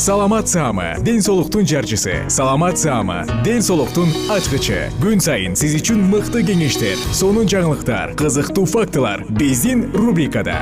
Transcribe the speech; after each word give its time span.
саламат 0.00 0.48
саама 0.48 0.96
ден 1.04 1.20
соолуктун 1.20 1.66
жарчысы. 1.66 2.24
Саламат 2.30 2.78
саама 2.78 3.26
ден 3.44 3.60
соолуктун 3.60 4.08
ачкычы. 4.32 4.88
Күн 4.96 5.20
сайын 5.20 5.52
сиз 5.52 5.74
үчүн 5.76 6.00
мыкты 6.08 6.40
кеңештер 6.40 6.96
сонун 7.12 7.44
жаңылыктар 7.44 8.14
кызыктуу 8.16 8.64
фактылар 8.64 9.26
биздин 9.28 9.92
рубрикада. 9.92 10.56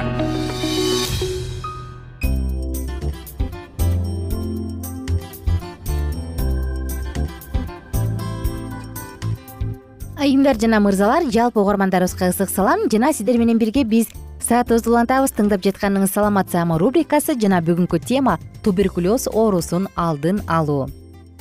Айымдар 10.18 10.58
жана 10.58 10.82
мырзалар 10.82 11.30
жалпы 11.30 11.62
угармандарыбызга 11.62 12.34
ысык 12.34 12.50
салам. 12.50 12.90
Жана 12.90 13.12
сиздер 13.12 13.38
менен 13.38 13.62
бирге 13.62 13.84
биз 13.84 14.10
саатыбызды 14.48 14.88
улантабыз 14.88 15.34
тыңдап 15.36 15.60
жатканыңыз 15.60 16.14
саламат 16.14 16.48
саама 16.48 16.78
рубрикасы 16.80 17.34
жана 17.36 17.58
бүгүнкү 17.60 17.98
тема 18.00 18.38
туберкулез 18.64 19.26
оорусун 19.28 19.90
алдын 19.92 20.38
алуу. 20.48 20.86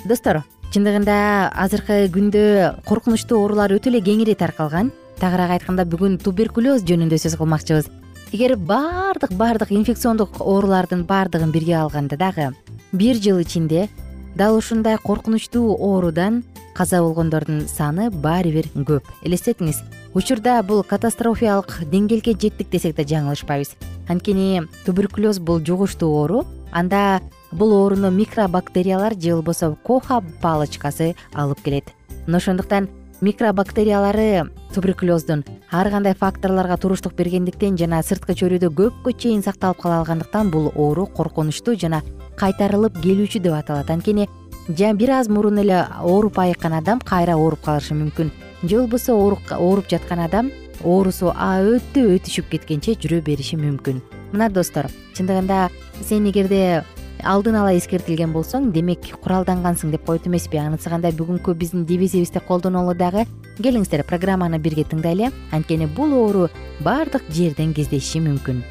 Достор 0.04 0.42
чындыгында 0.76 1.16
азыркы 1.56 2.02
күндө 2.12 2.42
коркунучтуу 2.90 3.40
оорулар 3.40 3.72
өтө 3.78 3.94
эле 3.94 4.02
кеңири 4.04 4.36
таркалган. 4.36 4.92
Тагыраак 5.22 5.56
айтканда 5.56 5.86
бүгүн 5.88 6.18
туберкулез 6.20 6.84
жөнүндө 6.84 7.22
сөз 7.24 7.38
кылмакчыбыз. 7.40 7.88
Эгер 8.34 8.58
баардык 8.60 9.32
баардык 9.40 9.72
инфекциондук 9.72 10.42
оорулардын 10.44 11.06
баардыгын 11.08 11.56
бирге 11.56 11.78
алганда 11.80 12.20
дагы 12.20 12.52
бир 12.92 13.16
жыл 13.24 13.40
ичинде 13.40 13.88
дал 14.36 14.58
ушундай 14.58 14.98
коркунучтуу 14.98 15.78
оорудан 15.80 16.44
каза 16.76 17.00
болгондордун 17.02 17.70
саны 17.72 18.12
баары 18.12 18.52
бир 18.52 18.68
көп. 18.76 19.08
Элестетиңиз 19.24 19.80
учурда 20.18 20.64
бул 20.66 20.82
катастрофиялык 20.82 21.76
деңгээлге 21.92 22.34
жеттик 22.42 22.72
десек 22.74 22.96
да 22.98 23.04
жаңылышпайбыз. 23.06 23.76
Анткени 24.10 24.64
туберкулез 24.86 25.38
бул 25.38 25.60
жугуштуу 25.62 26.10
оору 26.10 26.46
анда 26.72 27.22
бул 27.52 27.74
ооруну 27.76 28.10
микробактериялар 28.10 29.14
же 29.14 29.36
болбосо 29.36 29.76
коха 29.86 30.24
палочкасы 30.42 31.14
алып 31.34 31.62
келет. 31.62 31.94
Мына 32.26 32.38
ошондуктан 32.38 32.90
микробактериялары 33.22 34.50
туберкулездун 34.74 35.46
ар 35.72 35.90
кандай 35.92 36.16
факторлорго 36.16 36.78
туруштук 36.78 37.14
бергендиктен 37.14 37.78
жана 37.78 38.02
сырткы 38.02 38.34
чөйрөдө 38.34 38.74
көпкө 38.74 39.14
чейин 39.14 39.44
сакталып 39.46 39.84
кала 39.84 40.00
алгандыктан 40.00 40.50
бул 40.50 40.72
оору 40.74 41.06
коркунучтуу 41.06 41.78
жана 41.78 42.02
кайтарылып 42.38 42.98
келүүчү 43.04 43.40
деп 43.40 43.54
аталат. 43.54 43.92
Анткени 43.92 44.28
бир 44.68 45.12
аз 45.12 45.30
мурун 45.30 45.60
эле 45.60 45.86
ооруп 46.02 46.40
айыккан 46.40 46.74
адам 46.74 47.00
кайра 47.00 47.38
ооруп 47.38 47.62
калышы 47.62 47.94
мүмкүн 47.94 48.32
же 48.64 48.80
болбосо 48.80 49.14
ооруп 49.14 49.90
жаткан 49.90 50.20
адам 50.20 50.52
оорусу 50.84 51.32
өтө 51.34 52.06
өтүшүп 52.18 52.50
кеткенче 52.52 52.96
жүрө 53.02 53.22
бериши 53.26 53.58
мүмкүн. 53.58 54.02
Мына 54.34 54.50
достор 54.50 54.90
чындыгында 55.18 55.70
сен 56.04 56.28
эгерде 56.30 56.84
алдын 57.24 57.58
ала 57.58 57.74
эскертилген 57.78 58.34
болсоң 58.34 58.72
демек 58.74 59.10
куралдангансың 59.24 59.92
деп 59.92 60.06
коет 60.06 60.28
эмеспи. 60.28 60.58
Анысы 60.62 60.90
кандай? 60.90 61.12
Бүгүнкү 61.12 61.56
биздин 61.58 61.86
девизибизди 61.86 62.42
колдонолу 62.48 62.94
дагы. 62.96 63.26
Келиңиздер 63.58 64.06
программаны 64.06 64.60
бирге 64.60 64.86
тыңдайлы. 64.86 65.32
Анткени 65.52 65.88
бул 65.88 66.14
оору 66.14 66.50
баардык 66.86 67.24
жерден 67.34 67.74
кездешиши 67.74 68.22
мүмкүн. 68.22 68.62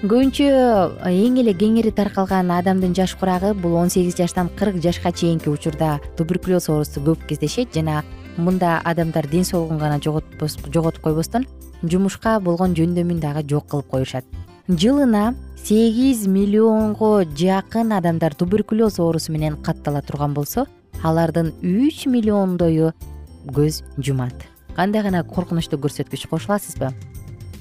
Көбүнчө 0.00 0.46
эң 1.10 1.34
эле 1.42 1.52
кеңири 1.52 1.90
таркалган 1.92 2.48
адамдын 2.54 2.94
жаш 2.96 3.12
курагы 3.20 3.52
бул 3.52 3.74
он 3.76 3.90
сегиз 3.92 4.16
жаштан 4.16 4.48
кырк 4.56 4.80
жашка 4.80 5.12
чейинки 5.12 5.50
учурда 5.52 5.98
туберкулез 6.16 6.70
оорусу 6.70 7.02
көп 7.04 7.26
кездешет 7.28 7.74
жана 7.74 8.00
мында 8.40 8.80
адамдар 8.84 9.28
ден 9.28 9.44
соолугун 9.44 9.78
гана 9.78 10.00
жоготуп 10.00 11.00
койбостон 11.02 11.46
жумушка 11.82 12.38
болгон 12.40 12.74
жөндөмүн 12.74 13.20
дагы 13.20 13.44
жок 13.48 13.68
кылып 13.70 13.88
коюшат. 13.90 14.24
Жылына 14.68 15.34
сегиз 15.64 16.26
миллионго 16.26 17.24
жакын 17.24 17.92
адамдар 17.92 18.34
туберкулез 18.34 18.98
оорусу 18.98 19.32
менен 19.32 19.56
каттала 19.56 20.02
турган 20.02 20.34
болсо 20.34 20.66
алардын 21.02 21.52
үч 21.62 22.06
миллиондою 22.06 22.92
көз 23.46 23.82
жумат. 23.98 24.34
Кандай 24.76 25.02
гана 25.02 25.24
коркунучтуу 25.24 25.80
көрсөткүч 25.80 26.28
кошуласызбы 26.28 26.92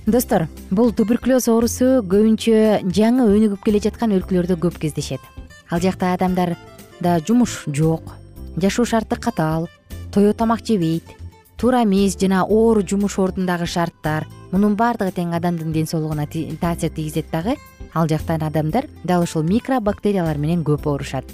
достор 0.05 0.47
бул 0.71 0.91
туберкулез 0.91 1.47
оорусу 1.47 2.03
көбүнчө 2.03 2.85
жаңы 2.93 3.27
өнүгүп 3.29 3.63
келе 3.65 3.81
жаткан 3.83 4.13
өлкөлөрдө 4.17 4.59
көп 4.59 4.79
кездешет. 4.81 5.21
Ал 5.69 5.81
жакта 5.81 6.13
адамдарда 6.13 7.19
жумуш 7.25 7.63
жок 7.67 8.15
жашоо 8.57 8.85
шарты 8.85 9.15
катаал 9.15 9.69
тоё 10.13 10.33
тамак 10.33 10.65
жебейт 10.65 11.03
туура 11.57 11.83
мез 11.85 12.17
жана 12.19 12.43
оор 12.45 12.83
жумуш 12.83 13.19
ордундагы 13.19 13.65
шарттар 13.65 14.27
мунун 14.51 14.75
баардыгы 14.75 15.11
тең 15.11 15.35
адамдын 15.37 15.71
ден 15.71 15.87
соолугуна 15.87 16.27
таасир 16.27 16.89
тийгизет 16.89 17.31
дагы 17.31 17.57
ал 17.93 18.07
жактан 18.07 18.43
адамдар 18.43 18.85
дал 19.03 19.23
ушул 19.23 19.43
микробактериялар 19.43 20.37
менен 20.37 20.63
көп 20.63 20.87
оорушат 20.87 21.25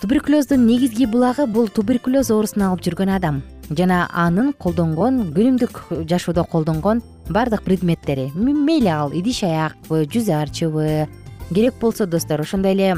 туберкулездун 0.00 0.66
негизги 0.66 1.06
булагы 1.06 1.46
бул 1.46 1.68
туберкулез 1.68 2.30
оорусун 2.30 2.62
алып 2.62 2.84
жүргөн 2.86 3.14
адам 3.16 3.42
жана 3.70 4.08
анын 4.12 4.52
колдонгон 4.52 5.32
күнүмдүк 5.36 6.04
жашоодо 6.08 6.44
колдонгон 6.44 7.02
баардык 7.28 7.62
предметтери 7.62 8.30
мейли 8.34 8.88
ал 8.88 9.12
идиш 9.12 9.42
аякпы 9.44 10.06
жүз 10.06 10.30
арчыбы. 10.32 11.08
Керек 11.50 11.74
болсо 11.80 12.06
достор 12.06 12.40
ошондой 12.40 12.72
эле 12.72 12.96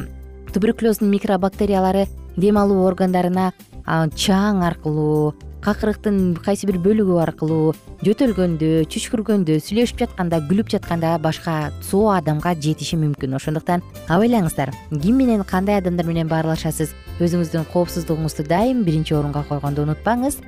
туберкулездун 0.52 1.10
микробактериялары 1.10 2.06
дем 2.36 2.58
алуу 2.58 2.86
органдарына 2.86 3.52
чаң 3.90 4.62
аркылуу 4.62 5.34
какырыктын 5.60 6.36
кайсы 6.40 6.64
бир 6.68 6.78
бөлүгү 6.80 7.18
аркылуу 7.20 7.74
жөтөлгөндө 8.06 8.86
чүчкүргөндө 8.88 9.58
сүйлөшүп 9.60 9.98
жатканда 10.04 10.38
күлүп 10.48 10.70
жатканда 10.72 11.18
башка 11.20 11.72
соо 11.84 12.14
адамга 12.14 12.54
жетиши 12.54 12.96
мүмкүн. 12.96 13.34
Ошондуктан 13.36 13.82
абайлаңыздар 14.08 14.72
ким 15.02 15.18
менен 15.20 15.44
кандай 15.44 15.82
адамдар 15.82 16.08
менен 16.08 16.30
баарлашасыз 16.30 16.94
өзүңүздүн 17.20 17.68
коопсуздугуңузду 17.74 18.46
дайым 18.48 18.86
биринчи 18.86 19.12
орунга 19.18 19.44
койгонду 19.50 19.84
унутпаңыз. 19.84 20.40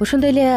Ошондой 0.00 0.30
эле 0.30 0.48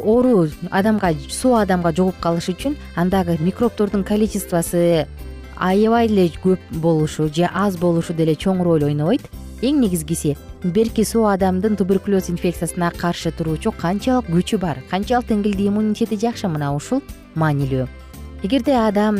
оору 0.00 0.48
адамга 0.70 1.12
соо 1.28 1.58
адамга 1.60 1.92
жугуп 1.92 2.16
калыш 2.20 2.48
үчүн 2.54 2.76
андагы 2.96 3.36
микробтордун 3.40 4.04
количествосу 4.04 5.04
аябай 5.56 6.06
эле 6.08 6.30
көп 6.42 6.60
болушу 6.72 7.28
же 7.28 7.50
аз 7.52 7.76
болушу 7.76 8.14
деле 8.14 8.32
чоң 8.34 8.62
роль 8.64 8.84
ойнобойт. 8.84 9.28
Эң 9.60 9.80
негизгиси 9.80 10.36
берки 10.62 11.04
соо 11.04 11.28
адамдын 11.32 11.76
туберкулез 11.76 12.30
инфекциясына 12.30 12.90
каршы 12.96 13.30
туруучу 13.30 13.72
канчалык 13.72 14.30
күчү 14.30 14.58
бар? 14.58 14.82
Канчалык 14.90 15.28
деңгээлде 15.28 15.68
иммунитети 15.68 16.18
жакшы 16.20 16.48
мына 16.48 16.72
ушул 16.76 17.02
маанилүү? 17.34 17.86
Эгерде 18.42 18.76
адам 18.76 19.18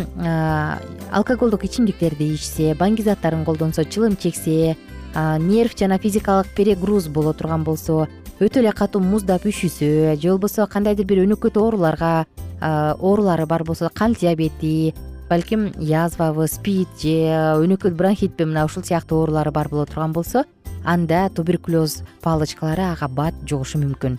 алкоголдук 1.13 1.65
ичимдиктерди 1.65 2.33
ичсе 2.35 2.75
баңги 2.79 3.03
заттарын 3.07 3.45
колдонсо 3.45 3.85
чылым 3.85 4.17
чексе 4.17 4.77
нерв 5.17 5.73
жана 5.79 5.99
физикалык 5.99 6.49
перегруз 6.57 7.09
боло 7.09 7.33
турган 7.33 7.65
болсо 7.65 8.07
өтө 8.41 8.61
эле 8.61 8.73
катуу 8.77 9.01
муздап 9.01 9.47
үшүсө 9.49 10.17
же 10.21 10.29
болбосо 10.29 10.67
кандайдыр 10.69 11.07
бир 11.09 11.23
өнөкөт 11.25 11.57
ооруларга 11.57 12.27
оорулары 12.61 13.47
бар 13.47 13.65
болсо 13.65 13.89
кант 13.89 14.21
диабети 14.21 14.95
балким 15.31 15.73
язвабы 15.81 16.47
спид 16.47 16.89
же 17.01 17.17
өнөкөт 17.65 17.97
бронхитпи 17.97 18.45
мына 18.45 18.67
ушул 18.69 18.85
сыяктуу 18.85 19.23
оорулары 19.23 19.51
бар 19.51 19.69
боло 19.69 19.87
турган 19.87 20.13
болсо 20.13 20.45
анда 20.87 21.29
туберкулез 21.35 22.03
палочкалары 22.23 22.87
ага 22.93 23.09
бат 23.09 23.35
жугушу 23.45 23.81
мүмкүн. 23.83 24.17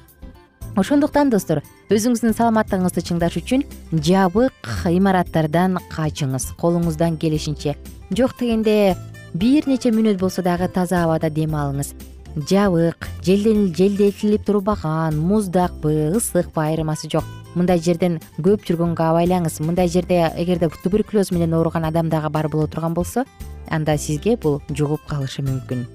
Ошондуктан 0.78 1.32
достор 1.34 1.64
өзүңүздүн 1.90 2.36
саламаттыгыңызды 2.38 3.02
чыңдаш 3.08 3.40
үчүн 3.40 3.64
жабык 3.94 4.68
имараттардан 4.92 5.80
качыңыз 5.90 6.52
колуңуздан 6.60 7.18
келишинче. 7.18 7.78
Жок 8.12 8.36
дегенде 8.40 8.96
бир 9.34 9.66
нече 9.66 9.90
мүнөт 9.96 10.20
болсо 10.22 10.44
дагы 10.46 10.68
таза 10.68 11.06
абада 11.06 11.32
дем 11.34 11.56
алыңыз. 11.58 11.96
Жабык 12.38 13.08
желдетилип 13.26 14.46
турбаган 14.46 15.18
муздакпы 15.18 16.12
ысыкпы 16.14 16.62
айырмасы 16.62 17.10
жок. 17.10 17.26
Мындай 17.56 17.82
жерден 17.82 18.20
көп 18.38 18.68
жүргөнгө 18.68 19.02
абайлаңыз. 19.02 19.58
Мындай 19.66 19.90
жерде 19.90 20.28
эгерде 20.38 20.70
туберкулез 20.84 21.32
менен 21.32 21.58
ооруган 21.58 21.90
адам 21.90 22.12
дагы 22.14 22.30
бар 22.30 22.50
боло 22.50 22.68
турган 22.68 22.94
болсо 22.94 23.26
анда 23.70 23.98
сизге 23.98 24.38
бул 24.38 24.62
жугуп 24.70 25.02
калышы 25.10 25.42
мүмкүн 25.42 25.88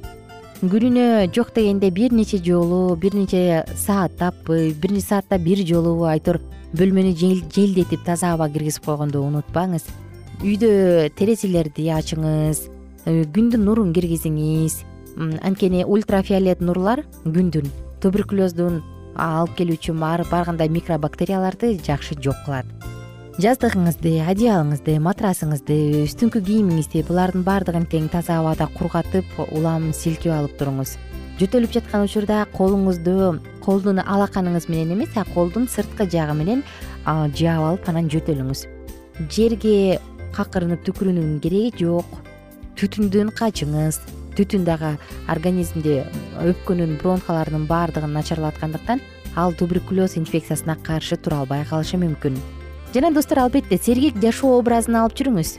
күнүнө 0.62 1.26
жок 1.34 1.48
дегенде 1.56 1.88
бир 1.90 2.12
нече 2.14 2.38
жолу 2.38 2.94
бир 2.94 3.16
нече 3.18 3.64
сааттаппы 3.74 4.70
бир 4.78 4.92
саатта 5.02 5.34
бир 5.42 5.58
жолубу 5.66 6.06
айтор 6.06 6.38
бөлмөнү 6.78 7.16
желдетип 7.18 8.04
таза 8.06 8.30
аба 8.36 8.46
киргизип 8.48 8.86
койгонду 8.86 9.24
унутпаңыз. 9.26 9.88
Үйдө 10.46 11.10
терезелерди 11.18 11.88
ачыңыз 11.90 12.62
э, 13.06 13.24
күндүн 13.34 13.66
нурун 13.66 13.90
киргизиңиз. 13.92 14.78
Анткени 15.42 15.82
ультрафиолет 15.82 16.62
нурлар 16.62 17.02
күндүн 17.26 17.66
туберкулездун 18.00 18.80
алып 19.18 19.58
келүүчү 19.58 19.98
ар 20.00 20.24
кандай 20.30 20.70
микробактерияларды 20.70 21.74
жакшы 21.82 22.14
жок 22.22 22.38
кылат 22.46 22.66
жаздыгыңызды 23.40 24.18
одеялыңызды 24.28 24.98
матрасыңызды 25.00 25.76
үстүңкү 26.02 26.42
кийимиңизди 26.44 27.00
булардын 27.08 27.46
баардыгын 27.46 27.86
тең 27.88 28.10
таза 28.12 28.36
абада 28.42 28.66
кургатып 28.74 29.24
улам 29.46 29.86
силкип 29.96 30.34
алып 30.34 30.58
туруңуз. 30.60 30.98
Жөтөлүп 31.40 31.72
жаткан 31.72 32.04
учурда 32.04 32.42
колуңузду 32.52 33.40
колдун 33.64 34.02
алаканыңыз 34.04 34.68
менен 34.68 34.98
эмес 34.98 35.16
а 35.16 35.24
колдун 35.32 35.64
сырткы 35.64 36.04
жагы 36.12 36.36
менен 36.36 36.62
жаап 37.06 37.64
алып 37.70 37.88
анан 37.88 38.12
жөтөлүңүз. 38.12 38.66
Жерге 39.32 39.98
какырынып 40.36 40.84
түкүрүүнүн 40.84 41.40
кереги 41.40 41.86
жок. 41.86 42.20
Түтүндөн 42.76 43.32
качыңыз 43.32 44.02
түтүн 44.36 44.68
дагы 44.68 44.98
организмде 45.32 46.02
өпкөнүн 46.52 46.98
бронхаларынын 47.00 47.64
баардыгын 47.64 48.12
начарлаткандыктан 48.12 49.00
ал 49.36 49.56
туберкулез 49.56 50.18
инфекциясына 50.20 50.76
каршы 50.84 51.16
тура 51.16 51.40
албай 51.40 51.64
калышы 51.68 51.96
мүмкүн 52.00 52.36
жана 52.94 53.10
достор 53.10 53.38
албетте 53.38 53.78
сергек 53.78 54.18
жашоо 54.20 54.58
образын 54.58 54.98
алып 55.00 55.16
жүрүңүз. 55.16 55.56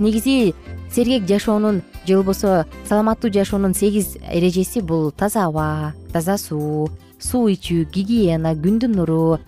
Негизи 0.00 0.54
сергек 0.90 1.28
жашоонун 1.28 1.82
же 2.06 2.16
болбосо 2.16 2.64
саламаттуу 2.88 3.30
жашоонун 3.32 3.74
сегиз 3.74 4.16
эрежеси 4.32 4.80
бул 4.80 5.10
таза 5.10 5.46
аба 5.46 5.94
таза 6.12 6.36
суу 6.38 6.90
суу 7.18 7.48
ичүү 7.52 7.86
гигиена 7.92 8.54
күндүн 8.54 8.96
нуру 8.98 9.38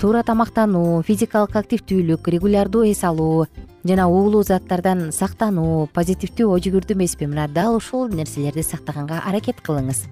туура 0.00 0.22
тамактануу 0.22 1.02
физикалык 1.02 1.56
активдүүлүк 1.56 2.28
регулярдуу 2.28 2.84
эс 2.90 3.02
алуу 3.04 3.46
жана 3.84 4.08
уулуу 4.08 4.42
заттардан 4.42 5.10
сактануу 5.12 5.88
позитивдүү 5.94 6.50
ой 6.52 6.60
жүгүртүү 6.60 6.94
эмеспи. 6.94 7.26
Мына 7.26 7.48
дал 7.48 7.76
ушул 7.76 8.08
нерселерди 8.08 8.62
сактаганга 8.62 9.22
аракет 9.24 9.64
кылыңыз 9.64 10.06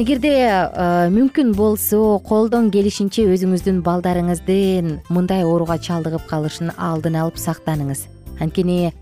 эгерде 0.00 0.32
э, 0.32 1.08
мүмкүн 1.12 1.50
болсо 1.52 2.20
колдон 2.24 2.70
келишинче 2.72 3.26
өзүңүздүн 3.34 3.82
балдарыңыздын 3.84 4.94
мындай 5.12 5.44
ооруга 5.44 5.76
чалдыгып 5.76 6.24
калышын 6.30 6.70
алдын 6.80 7.18
алып 7.20 7.36
сактаныңыз. 7.36 8.06
Анткени 8.40 8.92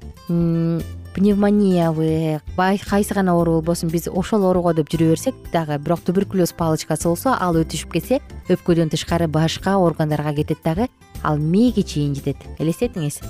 пневмониябы 1.14 2.40
кайсы 2.56 3.14
гана 3.14 3.36
оору 3.36 3.60
болбосун 3.60 3.90
биз 3.94 4.08
ошол 4.08 4.48
ооруго 4.48 4.74
деп 4.74 4.90
жүрө 4.90 5.12
берсек 5.12 5.38
дагы 5.52 5.78
бирок 5.78 6.02
туберкулез 6.02 6.52
палочкасы 6.52 7.08
болсо 7.08 7.36
ал 7.38 7.54
өтүшүп 7.62 7.94
кетсе 7.94 8.20
өпкөдөн 8.48 8.90
тышкары 8.90 9.28
башка 9.28 9.78
органдарга 9.78 10.34
кетет 10.34 10.64
дагы 10.64 10.88
ал 11.22 11.38
мээге 11.38 11.82
чейин 11.82 12.14
жетет. 12.14 12.42
Элестетиңиз. 12.58 13.20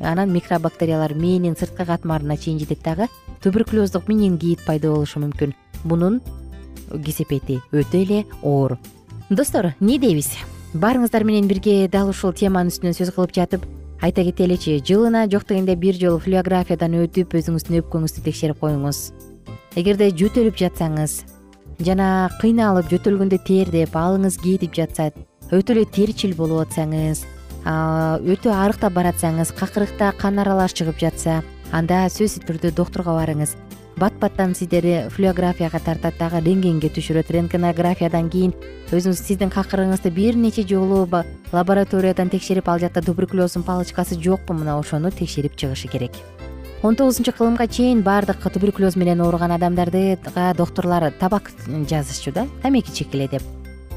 Анан 0.00 0.32
микробактериялар 0.32 1.14
мээнин 1.14 1.56
сырткы 1.60 1.84
катмарына 1.84 2.36
чейин 2.36 2.58
жетет 2.58 2.82
дагы 2.82 3.08
туберкулездук 3.42 4.08
менингит 4.08 4.64
пайда 4.64 4.92
болушу 4.92 5.20
мүмкүн. 5.20 5.54
Мунун 5.84 6.20
кесепети 7.04 7.60
өтө 7.72 8.02
эле 8.02 8.24
оор. 8.42 8.78
Достор 9.30 9.74
эмне 9.80 9.98
дейбиз? 9.98 10.32
Баарыңыздар 10.74 11.24
менен 11.24 11.48
бирге 11.48 11.88
дал 11.88 12.10
ушул 12.10 12.32
теманын 12.32 12.72
үстүнөн 12.72 12.96
сөз 12.96 13.14
кылып 13.14 13.32
жатып 13.36 13.64
айта 14.00 14.24
кетеличи 14.24 14.78
жылына 14.84 15.26
жок 15.30 15.46
дегенде 15.48 15.74
бир 15.76 15.96
жолу 15.96 16.20
флюографиядан 16.22 16.94
өтүп 17.04 17.34
өзүңүздүн 17.40 17.80
өпкөңүздү 17.82 18.24
текшерип 18.26 18.60
коюңуз. 18.60 19.00
Эгерде 19.76 20.10
жөтөлүп 20.12 20.56
жатсаңыз 20.60 21.22
жана 21.84 22.28
кыйналып 22.40 22.88
жөтөлгөндө 22.92 23.38
тердеп 23.46 23.96
алыңыз 23.96 24.38
кетип 24.42 24.74
жатса 24.74 25.10
өтө 25.54 25.76
эле 25.76 25.84
терчил 25.94 26.34
болуп 26.36 26.66
атсаңыз 26.66 27.24
өтө 27.68 28.52
арыктап 28.54 28.96
баратсаңыз 28.96 29.52
какырыкта 29.58 30.12
кан 30.18 30.38
аралаш 30.42 30.74
чыгып 30.78 30.98
жатса 31.04 31.42
анда 31.72 32.06
сөзсүз 32.10 32.46
түрдө 32.48 32.72
доктурга 32.74 33.14
барыңыз 33.18 33.54
бат 33.98 34.14
баттан 34.20 34.54
сиздерди 34.54 35.08
флюографияга 35.10 35.80
тартат 35.80 36.14
дагы 36.18 36.40
рентгенге 36.40 36.88
түшүрөт. 36.88 37.30
Рентгенографиядан 37.34 38.30
кийин 38.30 38.54
өзүңүз 38.94 39.20
сиздин 39.26 39.50
какырыгыңызды 39.50 40.10
бир 40.14 40.36
нече 40.38 40.62
жолу 40.62 41.08
лабораториядан 41.52 42.30
текшерип 42.30 42.68
ал 42.68 42.78
жакта 42.78 43.02
туберкулездун 43.02 43.64
палочкасы 43.64 44.20
жокпу 44.22 44.54
мына 44.54 44.78
ошону 44.78 45.10
текшерип 45.10 45.56
чыгышы 45.56 45.88
керек. 45.88 46.12
Он 46.82 46.94
тогузунчу 46.94 47.32
кылымга 47.32 47.66
чейин 47.66 48.02
баардык 48.02 48.38
туберкулез 48.52 48.96
менен 48.96 49.20
ооруган 49.20 49.52
адамдардыга 49.52 50.54
доктурлар 50.56 51.10
табак 51.12 51.50
жазышчу 51.66 52.32
да 52.32 52.46
тамеки 52.62 52.92
чегиле 52.92 53.28
деп. 53.28 53.42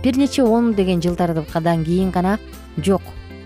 Бир 0.04 0.18
нече 0.18 0.44
он 0.44 0.74
деген 0.74 1.02
жылдардан 1.02 1.86
кийин 1.86 2.10
гана 2.10 2.40
жок 2.78 3.02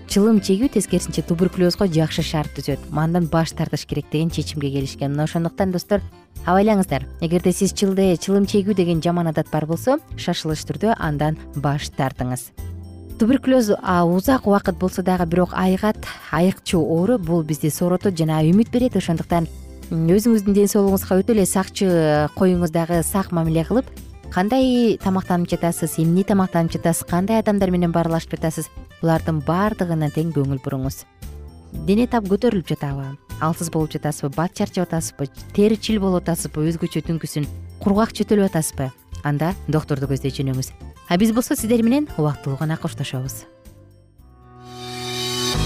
чылым 0.08 0.40
чегүү 0.40 0.70
тескерисинче 0.74 1.22
туберкулезго 1.26 1.86
жакшы 1.90 2.22
шарт 2.22 2.54
түзөт. 2.56 2.78
Андан 2.92 3.26
баш 3.26 3.52
тартыш 3.52 3.86
керек 3.86 4.06
деген 4.12 4.30
чечимге 4.30 4.70
келишкен. 4.70 5.12
Мына 5.12 5.24
ошондуктан 5.24 5.72
достор 5.72 6.00
абайлаңыздар 6.46 7.04
эгерде 7.20 7.52
сиз 7.52 7.72
чылде 7.72 8.16
чылым 8.16 8.46
чегүү 8.46 8.74
деген 8.74 9.02
жаман 9.02 9.26
адат 9.32 9.50
бар 9.50 9.66
болсо 9.66 9.98
шашылыш 10.16 10.64
түрдө 10.68 10.94
андан 10.98 11.36
баш 11.56 11.90
тартыңыз. 11.90 12.52
Туберкулез 13.18 13.70
узак 13.72 14.46
убакыт 14.46 14.78
болсо 14.78 15.02
дагы 15.02 15.26
бирок 15.26 15.54
айыгат 15.54 15.96
айыкчу 16.30 16.78
оору 16.78 17.18
бул 17.18 17.42
бизди 17.42 17.70
сооротот 17.70 18.16
жана 18.16 18.42
үмүт 18.44 18.70
берет. 18.70 18.96
Ошондуктан 18.96 19.48
өзүңүздүн 19.90 20.54
ден 20.54 20.68
соолугуңузга 20.68 21.20
өтө 21.22 21.32
эле 21.34 21.46
сакчы 21.46 21.86
коюңуз 22.36 22.72
дагы 22.74 23.02
сак 23.02 23.32
мамиле 23.32 23.64
кылып 23.64 23.86
кандай 24.32 24.96
тамактанып 25.02 25.50
жатасыз 25.50 25.98
эмне 26.02 26.24
тамактанып 26.24 26.72
жатасыз 26.76 27.06
кандай 27.08 27.40
адамдар 27.40 27.70
менен 27.70 27.92
баарлашып 27.92 28.36
жатасыз 28.36 28.70
булардын 29.00 29.42
баардыгына 29.46 30.10
тең 30.14 30.32
көңүл 30.36 30.60
буруңуз. 30.64 31.04
Дене 31.86 32.06
тап 32.06 32.28
көтөрүлүп 32.30 32.68
жатабы 32.72 33.14
алсыз 33.40 33.70
болуп 33.70 33.92
жатасызбы 33.92 34.30
бат 34.36 34.54
чарчап 34.56 34.88
атасызбы 34.88 35.28
теричил 35.56 36.00
болуп 36.00 36.24
атасызбы 36.24 36.64
өзгөчө 36.70 37.04
түнкүсүн 37.08 37.48
кургак 37.82 38.14
жөтөлүп 38.16 38.48
атасызбы 38.50 38.88
анда 39.24 39.52
доктурду 39.68 40.08
көздөй 40.10 40.32
жөнөңүз 40.38 40.72
а 41.08 41.18
биз 41.20 41.34
болсо 41.36 41.56
сиздер 41.58 41.84
менен 41.84 42.08
убактылуу 42.16 42.58
гана 42.62 42.80
коштошобуз 42.80 43.44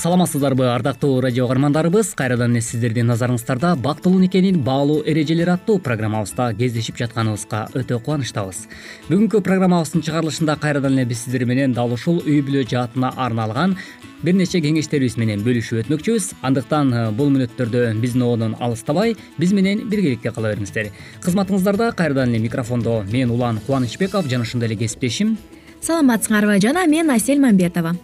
саламатсыздарбы 0.00 0.64
ардактуу 0.72 1.20
радио 1.20 1.46
каармандарыбыз. 1.46 2.14
Кайрадан 2.16 2.54
эле 2.54 2.62
сиздердин 2.64 3.10
назарыңыздарда 3.10 3.74
бактылуу 3.76 4.18
никенин 4.22 4.62
баалуу 4.64 5.02
эрежелери 5.04 5.50
аттуу 5.52 5.78
программабызда 5.78 6.54
кездешип 6.56 6.96
жатканыбызга 6.96 7.66
өтө 7.76 7.98
кубанычтабыз. 8.00 8.62
Бүгүнкү 9.10 9.42
программабыздын 9.44 10.00
чыгарылышында 10.06 10.56
кайрадан 10.56 10.96
эле 10.96 11.04
биз 11.10 11.26
сиздер 11.26 11.44
менен 11.44 11.74
дал 11.76 11.92
ушул 11.92 12.22
үй 12.24 12.40
бүлө 12.40 12.64
жаатына 12.70 13.12
арналган 13.12 13.76
бир 14.24 14.38
нече 14.40 14.62
кеңештерибиз 14.64 15.18
менен 15.20 15.44
бөлүшүп 15.44 15.84
өтмөкчүбүз. 15.84 16.32
Андыктан 16.48 16.94
э, 16.94 17.06
бул 17.12 17.28
мүнөттөрдө 17.34 17.90
биздин 18.00 18.24
одон 18.24 18.56
алыстабай 18.58 19.18
биз 19.36 19.52
менен 19.52 19.84
биргеликте 19.90 20.32
кала 20.32 20.54
бериңиздер. 20.54 20.94
Кызматыңыздарда 21.26 21.92
кайрадан 21.92 22.32
эле 22.32 22.40
микрофондо 22.40 23.02
мен 23.12 23.36
улан 23.36 23.60
кубанычбеков 23.66 24.32
жана 24.32 24.48
ошондой 24.48 24.72
эле 24.72 24.80
кесиптешим. 24.80 25.36
Саламатсыңарбы 25.84 26.56
жана 26.60 26.86
мен 26.88 27.10
асель 27.10 27.40
мамбетова 27.40 27.98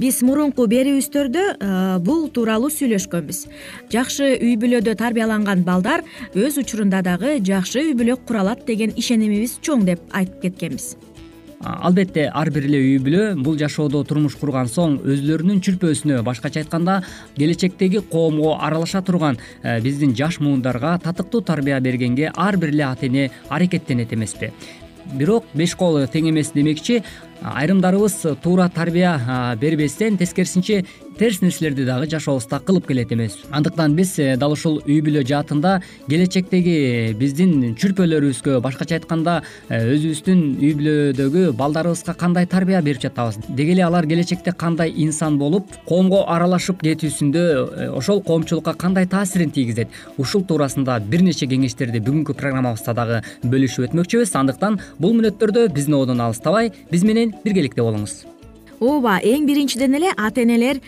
биз 0.00 0.20
мурунку 0.26 0.66
берүүбүздөрдө 0.70 1.44
э, 1.56 1.72
бул 2.04 2.28
тууралуу 2.32 2.70
сүйлөшкөнбүз. 2.72 3.42
Жакшы 3.92 4.34
үй 4.36 4.54
бүлөдө 4.60 4.96
тарбияланган 5.00 5.64
балдар 5.66 6.04
өз 6.34 6.60
учурунда 6.60 7.02
дагы 7.06 7.38
жакшы 7.40 7.82
үй 7.88 7.96
бүлө 7.96 8.18
кура 8.26 8.44
алат 8.44 8.66
деген 8.68 8.94
ишенимибиз 8.96 9.58
чоң 9.64 9.86
деп 9.88 10.02
айтып 10.12 10.42
кеткенбиз. 10.44 10.94
Албетте 11.64 12.26
ар 12.28 12.50
бир 12.52 12.66
эле 12.68 12.78
үй 12.82 12.96
бүлө 13.00 13.22
бул 13.40 13.56
жашоодо 13.58 14.02
турмуш 14.04 14.36
курган 14.36 14.68
соң 14.68 14.98
өзүлөрүнүн 15.00 15.62
чүрпөсүнө 15.64 16.20
башкача 16.26 16.60
айтканда 16.60 16.98
келечектеги 17.38 18.02
коомго 18.10 18.58
аралаша 18.60 19.00
турган 19.02 19.40
э, 19.62 19.80
биздин 19.80 20.12
жаш 20.14 20.38
муундарга 20.40 20.98
татыктуу 21.02 21.40
тарбия 21.40 21.80
бергенге 21.80 22.30
ар 22.36 22.58
бир 22.58 22.74
эле 22.74 22.84
ата 22.84 23.06
эне 23.06 23.30
аракеттенет 23.48 24.12
эмеспи. 24.12 24.52
Бирок 25.14 25.44
беш 25.54 25.74
кол 25.78 26.02
тең 26.10 26.28
эмес 26.28 26.50
демекчи 26.52 27.02
айрымдарыбыз 27.42 28.38
туура 28.42 28.68
тарбия 28.68 29.56
бербестен 29.60 30.16
тескерисинче 30.16 30.84
терс 31.18 31.40
нерселерди 31.40 31.84
дагы 31.86 32.06
жашообузда 32.10 32.58
кылып 32.60 32.86
келет 32.90 33.12
эмеспиз 33.12 33.46
андыктан 33.50 33.94
биз 33.96 34.18
э, 34.18 34.36
дал 34.36 34.52
ушул 34.52 34.82
үй 34.84 35.00
бүлө 35.00 35.22
жаатында 35.24 35.78
келечектеги 36.10 37.14
биздин 37.16 37.72
чүрпөлөрүбүзгө 37.80 38.58
башкача 38.60 38.98
айтканда 38.98 39.38
э, 39.70 39.80
өзүбүздүн 39.94 40.42
үй 40.60 40.74
бүлөдөгү 40.76 41.44
балдарыбызга 41.56 42.12
кандай 42.20 42.46
тарбия 42.46 42.82
берип 42.84 43.00
жатабыз? 43.00 43.38
Деги 43.48 43.72
эле 43.72 43.86
алар 43.86 44.06
келечекте 44.06 44.52
кандай 44.52 44.92
инсан 44.92 45.38
болуп 45.40 45.72
коомго 45.88 46.20
аралашып 46.28 46.84
кетүүсүндө 46.84 47.46
э, 47.46 47.88
ошол 47.96 48.20
коомчулукка 48.20 48.74
кандай 48.74 49.08
таасирин 49.08 49.50
тийгизет? 49.50 49.88
Ушул 50.18 50.44
туурасында 50.44 50.98
бир 51.00 51.24
нече 51.24 51.48
кеңештерди 51.48 52.02
бүгүнкү 52.04 52.36
программабызда 52.36 52.92
дагы 52.92 53.22
бөлүшүп 53.40 53.88
өтмөкчүбүз. 53.88 54.36
Андыктан 54.36 54.80
бул 55.00 55.16
мүнөттөрдө 55.16 55.70
биздин 55.72 55.96
одон 55.96 56.20
алыстабай 56.20 56.74
биз 56.92 57.08
менен 57.08 57.25
биргеликте 57.44 57.82
болуңуз. 57.82 58.24
Ооба 58.80 59.18
эң 59.24 59.46
биринчиден 59.48 59.96
эле 59.96 60.10
ата 60.16 60.42
энелер 60.44 60.82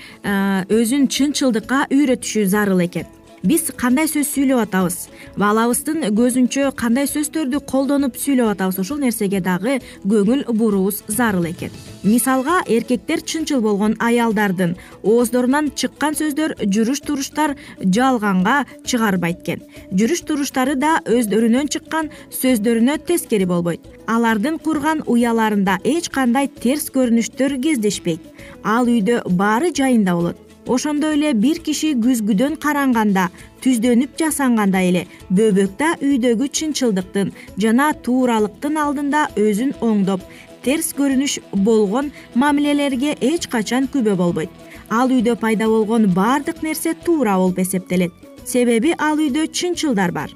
өзүн 0.69 1.09
чынчылдыкка 1.09 1.87
үйрөтүшү 1.95 2.45
зарыл 2.53 2.85
экен 2.85 3.09
биз 3.45 3.71
кандай 3.77 4.09
сөз 4.11 4.31
сүйлөп 4.33 4.63
атабыз? 4.65 4.97
Балабыздын 5.39 6.09
көзүнчө 6.17 6.73
кандай 6.79 7.07
сөздөрдү 7.11 7.61
колдонуп 7.69 8.17
сүйлөп 8.19 8.55
атабыз 8.55 8.81
ошол 8.83 9.01
нерсеге 9.03 9.41
дагы 9.45 9.79
көңүл 10.07 10.45
буруубуз 10.53 11.03
зарыл 11.09 11.47
экен. 11.51 11.71
Мисалга 12.03 12.63
эркектер 12.67 13.23
чынчыл 13.23 13.61
болгон 13.61 13.97
аялдардын 13.99 14.77
ооздорунан 15.03 15.71
чыккан 15.75 16.15
сөздөр 16.19 16.57
жүрүш 16.63 17.03
туруштар 17.07 17.57
жалганга 17.83 18.65
чыгарбайт 18.85 19.43
экен. 19.43 19.63
Жүрүш 19.93 20.25
туруштары 20.27 20.79
да 20.79 20.99
өздөрүнөн 21.07 21.71
чыккан 21.75 22.11
сөздөрүнө 22.31 22.99
тескери 23.07 23.47
болбойт. 23.47 23.85
Алардын 24.07 24.59
курган 24.59 25.03
уяларында 25.07 25.79
эч 25.85 26.09
кандай 26.09 26.49
терс 26.49 26.91
көрүнүштөр 26.95 27.59
кездешпейт. 27.63 28.21
Ал 28.65 28.87
үйдө 28.87 29.23
баары 29.29 29.73
жайында 29.75 30.15
болот 30.15 30.48
ошондой 30.69 31.17
эле 31.17 31.33
бир 31.35 31.59
киши 31.65 31.95
күзгүдөн 32.05 32.59
каранганда 32.63 33.29
түздөнүп 33.65 34.19
жасангандай 34.21 34.91
эле 34.91 35.07
бөбөк 35.31 35.77
да 35.81 35.95
үйдөгү 36.05 36.51
чынчылдыктын 36.61 37.33
жана 37.65 37.89
тууралыктын 38.07 38.77
алдында 38.85 39.25
өзүн 39.45 39.75
оңдоп 39.89 40.27
терс 40.63 40.93
көрүнүш 40.99 41.39
болгон 41.65 42.11
мамилелерге 42.35 43.15
эч 43.21 43.47
качан 43.49 43.89
күбө 43.93 44.17
болбойт. 44.19 44.51
Ал 44.91 45.13
үйдө 45.13 45.37
пайда 45.41 45.69
болгон 45.69 46.11
баардык 46.15 46.63
нерсе 46.63 46.95
туура 47.05 47.37
болуп 47.39 47.59
эсептелет. 47.59 48.13
Себеби 48.45 48.95
ал 48.99 49.17
үйдө 49.17 49.47
чынчылдар 49.53 50.13
бар. 50.13 50.31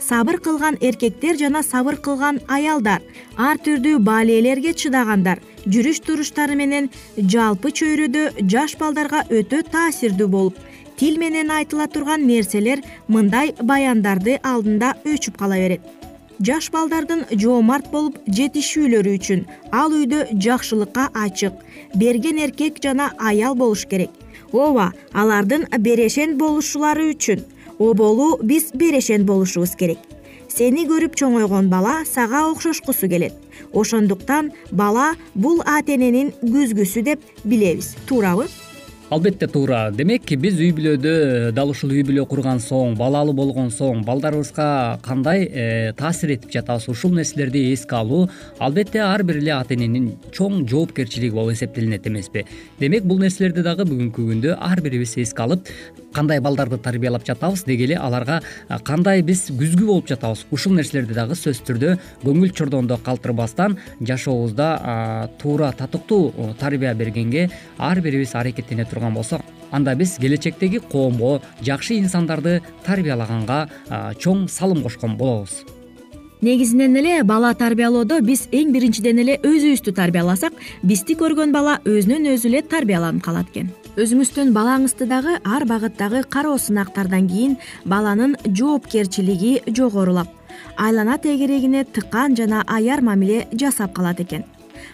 Сабыр 0.00 0.40
кылган 0.40 0.78
эркектер 0.80 1.36
жана 1.36 1.62
сабыр 1.62 1.96
кылган 1.96 2.40
аялдар 2.48 3.02
ар 3.36 3.58
түрдүү 3.60 3.98
баалээлерге 4.00 4.72
чыдагандар 4.72 5.42
жүрүш 5.66 6.00
туруштары 6.06 6.56
менен 6.56 6.88
жалпы 7.16 7.72
чөйрөдө 7.76 8.46
жаш 8.48 8.76
балдарга 8.80 9.24
өтө 9.28 9.62
таасирдүү 9.72 10.28
болуп 10.32 10.58
тил 11.00 11.16
менен 11.18 11.50
айтыла 11.50 11.86
турган 11.88 12.26
нерселер 12.28 12.82
мындай 13.08 13.54
баяндарды 13.60 14.36
алдында 14.44 14.94
өчүп 15.08 15.38
кала 15.40 15.56
берет. 15.56 15.80
Жаш 16.44 16.70
балдардын 16.72 17.24
жоомарт 17.32 17.88
болуп 17.92 18.18
жетишүүлөрү 18.36 19.14
үчүн 19.18 19.46
ал 19.80 19.96
үйдө 19.96 20.26
жакшылыкка 20.44 21.08
ачык 21.24 21.56
берген 21.94 22.40
эркек 22.44 22.80
жана 22.84 23.10
аял 23.18 23.56
болуш 23.56 23.86
керек. 23.88 24.12
Ооба 24.52 24.92
алардын 25.12 25.68
берешен 25.78 26.36
болушулары 26.38 27.10
үчүн. 27.14 27.44
Оболу 27.78 28.36
биз 28.44 28.72
берешен 28.74 29.24
болушубуз 29.24 29.76
керек 29.76 30.09
сени 30.50 30.86
көрүп 30.90 31.14
чоңойгон 31.20 31.70
бала 31.70 32.00
сага 32.08 32.46
окшошкусу 32.50 33.08
келет. 33.08 33.36
Ошондуктан 33.72 34.50
бала 34.72 35.12
бул 35.34 35.62
ата 35.66 35.94
эненин 35.94 36.34
күзгүсү 36.42 37.04
деп 37.06 37.30
билебиз. 37.44 37.94
Туурабы? 38.06 38.48
Албетте 39.10 39.48
туура. 39.50 39.88
Демек 39.90 40.28
биз 40.38 40.60
үй 40.62 40.68
бүлөдө 40.70 41.50
дал 41.50 41.72
ушул 41.72 41.90
үй 41.90 42.04
бүлө 42.06 42.28
курган 42.30 42.60
соң 42.62 42.92
балалуу 42.94 43.34
болгон 43.34 43.72
соң 43.74 44.04
балдарыбызга 44.06 45.00
кандай 45.02 45.48
э, 45.50 45.64
таасир 45.98 46.30
этип 46.36 46.52
жатабыз? 46.54 46.86
Ушул 46.92 47.16
нерселерди 47.18 47.64
эске 47.72 47.98
алуу 47.98 48.28
албетте 48.62 49.02
ар 49.02 49.24
бир 49.26 49.40
эле 49.40 49.50
ата 49.56 49.74
эненин 49.74 50.12
чоң 50.30 50.62
жоопкерчилиги 50.70 51.34
болуп 51.34 51.56
эсептелинет 51.58 52.06
эмеспи. 52.06 52.44
Демек 52.78 53.02
бул 53.02 53.18
нерселерди 53.18 53.66
дагы 53.66 53.88
бүгүнкү 53.90 54.28
күндө 54.30 54.54
ар 54.54 54.78
бирибиз 54.78 55.16
эске 55.18 55.42
алып 55.42 55.66
кандай 56.14 56.40
балдарды 56.40 56.78
тарбиялап 56.78 57.26
жатабыз 57.26 57.64
деги 57.64 57.84
эле 57.88 57.96
аларга 57.96 58.40
кандай 58.84 59.22
биз 59.22 59.48
күзгү 59.50 59.86
болуп 59.86 60.08
жатабыз. 60.08 60.46
Ушул 60.50 60.74
нерселерди 60.74 61.14
дагы 61.14 61.36
сөзсүз 61.38 61.64
түрдө 61.68 61.96
көңүл 62.24 62.52
чордондо 62.54 62.98
калтырбастан 63.04 63.78
жашообузда 64.00 65.30
туура 65.38 65.72
татыктуу 65.72 66.54
тарбия 66.58 66.94
бергенге 66.94 67.48
ар 67.78 68.00
бирибиз 68.00 68.34
аракеттене 68.34 68.84
турган 68.84 69.14
болсок 69.14 69.42
анда 69.70 69.94
биз 69.94 70.16
келечектеги 70.18 70.80
коомго 70.90 71.40
жакшы 71.62 71.98
инсандарды 71.98 72.60
тарбиялаганга 72.86 73.68
чоң 74.18 74.48
салым 74.48 74.82
кошкон 74.82 75.16
болобуз. 75.16 75.62
Негизинен 76.40 76.96
эле 76.96 77.22
бала 77.22 77.52
тарбиялоодо 77.54 78.22
биз 78.24 78.46
эң 78.50 78.72
биринчиден 78.72 79.18
эле 79.20 79.36
өзүбүздү 79.44 79.92
тарбияласак 79.92 80.56
бизди 80.82 81.14
көргөн 81.20 81.52
бала 81.52 81.78
өзүнөн 81.84 82.32
өзү 82.32 82.48
эле 82.48 82.62
тарбияланып 82.64 83.22
калат 83.22 83.52
экен 83.52 83.68
өзүңүздүн 83.98 84.52
балаңызды 84.54 85.06
дагы 85.10 85.32
ар 85.42 85.64
багыттагы 85.66 86.22
кароо 86.30 86.58
сынактардан 86.62 87.26
кийин 87.28 87.56
баланын 87.84 88.36
жоопкерчилиги 88.46 89.62
жогорулап 89.66 90.28
айлана 90.76 91.18
тегерегине 91.18 91.84
тыкан 91.84 92.36
жана 92.36 92.62
аяр 92.66 93.00
мамиле 93.02 93.48
жасап 93.52 93.92
калат 93.94 94.20
экен. 94.20 94.44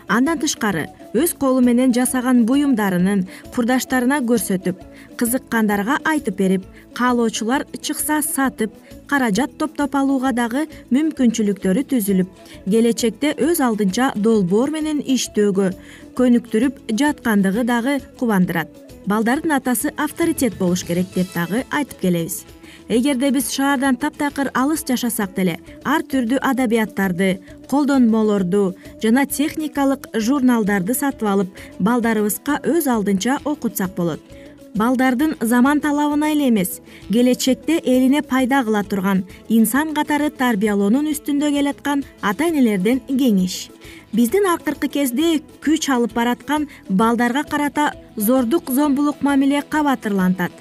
Андан 0.08 0.38
тышкары 0.38 0.86
өз 1.14 1.34
колу 1.38 1.60
менен 1.60 1.92
жасаган 1.92 2.44
буюмдарынын 2.46 3.26
курдаштарына 3.54 4.22
көрсөтүп 4.30 4.80
кызыккандарга 5.20 5.98
айтып 6.04 6.38
берип 6.38 6.64
каалоочулар 6.94 7.66
чыкса 7.80 8.22
сатып 8.22 8.72
каражат 9.10 9.58
топтоп 9.58 9.94
алууга 9.94 10.32
дагы 10.32 10.64
мүмкүнчүлүктөрү 10.94 11.84
түзүлүп 11.92 12.32
келечекте 12.64 13.36
өз 13.50 13.60
алдынча 13.68 14.12
долбоор 14.16 14.74
менен 14.78 15.04
иштөөгө 15.04 15.70
көнүктүрүп 16.18 16.82
жаткандыгы 17.02 17.66
дагы 17.68 18.00
кубандырат 18.18 18.85
балдардын 19.06 19.56
атасы 19.56 19.92
авторитет 19.96 20.58
болуш 20.58 20.84
керек 20.84 21.06
деп 21.14 21.32
дагы 21.34 21.64
айтып 21.70 22.00
келебиз. 22.00 22.44
Эгерде 22.88 23.32
биз 23.34 23.50
шаардан 23.50 23.96
таптакыр 23.98 24.52
алыс 24.54 24.84
жашасак 24.86 25.34
деле 25.34 25.56
ар 25.82 26.04
түрдүү 26.06 26.38
адабияттарды 26.50 27.30
колдонмолорду 27.70 28.76
жана 29.02 29.26
техникалык 29.26 30.06
журналдарды 30.14 30.94
сатып 30.94 31.26
алып 31.32 31.62
балдарыбызга 31.80 32.60
өз 32.62 32.86
алдынча 32.86 33.40
окутсак 33.44 33.96
болот 33.96 34.35
балдардын 34.76 35.34
заман 35.40 35.80
талабына 35.80 36.30
эле 36.32 36.48
эмес 36.48 36.80
келечекте 37.12 37.78
элине 37.84 38.22
пайда 38.22 38.62
кыла 38.64 38.82
турган 38.84 39.24
инсан 39.48 39.94
катары 39.96 40.28
тарбиялоонун 40.30 41.08
үстүндө 41.12 41.50
келаткан 41.54 42.04
ата 42.20 42.50
энелерден 42.50 43.00
кеңеш. 43.08 43.70
Биздин 44.12 44.46
акыркы 44.52 44.88
кезде 44.88 45.40
күч 45.64 45.88
алып 45.92 46.12
бараткан 46.14 46.68
балдарга 46.88 47.44
карата 47.44 47.92
зордук 48.16 48.70
зомбулук 48.70 49.22
мамиле 49.22 49.62
кабатырлантат. 49.62 50.52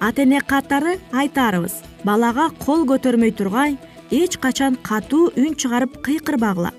Ата 0.00 0.22
эне 0.22 0.40
катары 0.40 0.98
айтаарыбыз 1.12 1.82
балага 2.04 2.50
кол 2.64 2.86
көтөрмөй 2.88 3.32
тургай 3.36 3.76
эч 4.10 4.38
качан 4.38 4.76
катуу 4.82 5.30
үн 5.36 5.54
чыгарып 5.54 6.00
кыйкырбагыла. 6.04 6.72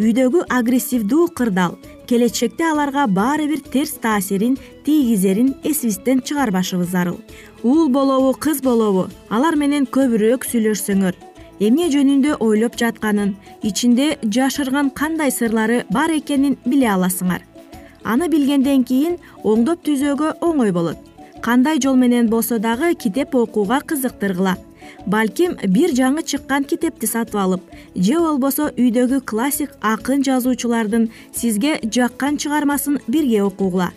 Үйдөгү 0.00 0.46
агрессивдүү 0.48 1.26
кырдаал 1.36 1.76
келечекте 2.10 2.64
аларга 2.66 3.06
баары 3.06 3.46
бир 3.46 3.60
терс 3.62 3.92
таасирин 4.02 4.56
тийгизерин 4.84 5.54
эсибизден 5.62 6.22
чыгарбашыбыз 6.26 6.88
зарыл 6.90 7.20
уул 7.62 7.88
болобу 7.88 8.32
кыз 8.34 8.62
болобу 8.62 9.04
алар 9.28 9.54
менен 9.56 9.86
көбүрөөк 9.86 10.46
сүйлөшсөңөр. 10.50 11.14
Эмне 11.60 11.86
жөнүндө 11.92 12.38
ойлоп 12.40 12.78
жатканын 12.80 13.36
ичинде 13.62 14.16
жашырган 14.24 14.90
кандай 14.90 15.30
сырлары 15.30 15.84
бар 15.90 16.10
экенин 16.16 16.56
биле 16.64 16.88
аласыңар. 16.90 17.44
Аны 18.02 18.30
билгенден 18.32 18.82
кийин 18.88 19.18
оңдоп 19.44 19.84
түзөөгө 19.86 20.32
оңой 20.40 20.72
болот. 20.72 20.98
Кандай 21.44 21.78
жол 21.78 22.00
менен 22.00 22.30
болсо 22.32 22.58
дагы 22.58 22.94
китеп 22.94 23.34
окууга 23.34 23.80
кызыктыргыла 23.86 24.56
балким 25.06 25.56
бир 25.76 25.94
жаңы 25.96 26.22
чыккан 26.22 26.64
китепти 26.64 27.06
сатып 27.06 27.36
алып 27.42 27.62
же 27.94 28.18
болбосо 28.18 28.70
үйдөгү 28.76 29.22
классик 29.26 29.72
акын 29.80 30.24
жазуучулардын 30.26 31.08
сизге 31.36 31.78
жаккан 31.84 32.36
чыгармасын 32.36 33.00
бирге 33.06 33.42
окугула 33.42 33.90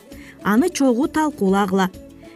аны 0.43 0.69
чогуу 0.69 1.07
талкуулагыла 1.07 1.89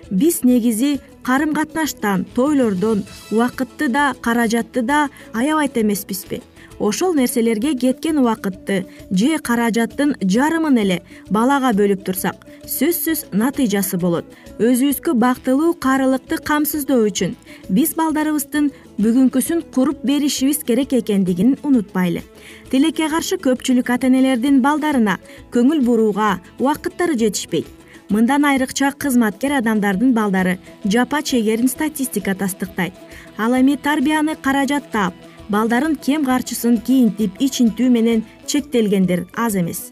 биз 0.09 0.43
негизи 0.43 0.99
карым 1.23 1.53
катнаштан 1.53 2.25
тойлордон 2.35 3.03
убакытты 3.31 3.89
да 3.89 4.13
каражатты 4.21 4.81
да 4.81 5.09
аябайт 5.33 5.77
эмеспизби 5.77 6.41
ошол 6.79 7.13
нерселерге 7.15 7.73
кеткен 7.75 8.19
убакытты 8.19 8.85
же 9.11 9.37
каражаттын 9.37 10.15
жарымын 10.21 10.77
эле 10.83 11.01
балага 11.29 11.73
бөлүп 11.77 12.03
турсак 12.05 12.47
сөзсүз 12.67 13.27
натыйжасы 13.31 13.97
болот. 13.97 14.25
Өзүбүзгө 14.59 15.13
бактылуу 15.21 15.73
карылыкты 15.73 16.37
камсыздоо 16.49 17.05
үчүн 17.07 17.35
биз 17.69 17.93
балдарыбыздын 17.95 18.69
бүгүнкүсүн 18.99 19.63
куруп 19.73 20.03
беришибиз 20.03 20.63
керек 20.67 20.93
экендигин 20.97 21.55
унутпайлы. 21.63 22.23
Тилекке 22.71 23.07
каршы 23.09 23.37
көпчүлүк 23.37 23.91
ата 23.93 24.09
энелердин 24.11 24.61
балдарына 24.61 25.17
көңүл 25.53 25.83
бурууга 25.85 26.37
убакыттары 26.59 27.17
жетишпейт. 27.17 27.67
Мындан 28.09 28.45
айрыкча 28.47 28.93
кызматкер 28.95 29.57
адамдардын 29.57 30.13
балдары 30.15 30.57
жапа 30.85 31.21
чегерин 31.21 31.67
статистика 31.67 32.35
тастыктайт. 32.35 32.93
Ал 33.37 33.53
эми 33.59 33.75
тарбияны 33.75 34.35
каражаттап 34.35 35.13
балдарын 35.49 35.95
кем 35.95 36.25
карчысын 36.27 36.79
кийинтип 36.81 37.39
ичинтүү 37.39 37.89
менен 37.89 38.23
чектелгендер 38.45 39.25
аз 39.35 39.55
эмес. 39.55 39.91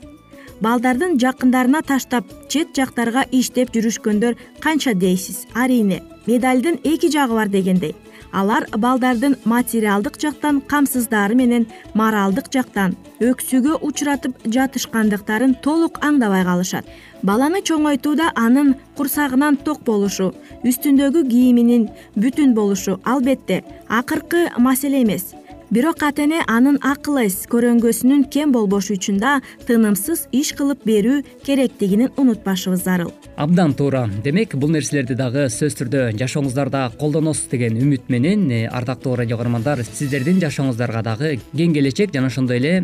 Балдардын 0.61 1.17
жакындарына 1.19 1.81
таштап 1.83 2.25
чет 2.49 2.75
жактарга 2.75 3.25
иштеп 3.31 3.73
жүрүшкөндөр 3.75 4.35
канча 4.63 4.93
дейсиз? 4.93 5.45
Арийне 5.53 6.01
медалдын 6.27 6.79
эки 6.83 7.11
жагы 7.11 7.35
бар 7.35 7.49
дегендей. 7.49 7.95
Алар 8.31 8.65
балдардын 8.71 9.37
материалдык 9.45 10.19
жактан 10.19 10.61
камсыздаары 10.61 11.35
менен 11.35 11.67
моралдык 11.93 12.49
жактан 12.51 12.95
өксүүгө 13.23 13.77
учуратып 13.81 14.35
жатышкандыктарын 14.43 15.55
толук 15.63 16.01
аңдабай 16.03 16.43
калышат. 16.43 16.85
Баланы 17.23 17.61
чоңойтууда 17.63 18.31
анын 18.35 18.75
курсагынан 18.97 19.55
ток 19.57 19.83
болушу 19.87 20.33
үстүндөгү 20.63 21.23
кийиминин 21.29 21.89
бүтүн 22.15 22.53
болушу 22.55 22.99
албетте. 23.03 23.63
Акыркы 23.87 24.49
маселе 24.57 25.03
эмес 25.03 25.33
бирок 25.71 26.03
ата 26.03 26.23
эне 26.23 26.41
анын 26.47 26.77
акыл 26.85 27.17
эс 27.23 27.45
көрөңгөсүнүн 27.49 28.25
кем 28.31 28.51
болбошу 28.53 28.95
үчүн 28.95 29.17
да 29.21 29.39
тынымсыз 29.67 30.27
иш 30.35 30.53
кылып 30.57 30.85
берүү 30.85 31.21
керектигин 31.45 32.09
унутпашыбыз 32.17 32.83
зарыл. 32.83 33.11
Абдан 33.35 33.73
туура. 33.73 34.05
Демек 34.23 34.55
бул 34.55 34.69
нерселерди 34.69 35.17
дагы 35.17 35.47
сөзсүз 35.49 35.79
түрдө 35.81 36.03
жашооңуздарда 36.19 36.83
колдоносуз 36.99 37.49
деген 37.51 37.79
үмүт 37.81 38.09
менен 38.13 38.45
э, 38.51 38.65
ардактуу 38.67 39.15
радио 39.15 39.37
кагармандар 39.37 39.83
сиздердин 39.83 40.39
жашооңуздарга 40.43 41.01
дагы 41.03 41.33
кең 41.55 41.73
келечек 41.73 42.13
жана 42.13 42.29
ошондой 42.31 42.61
эле 42.61 42.75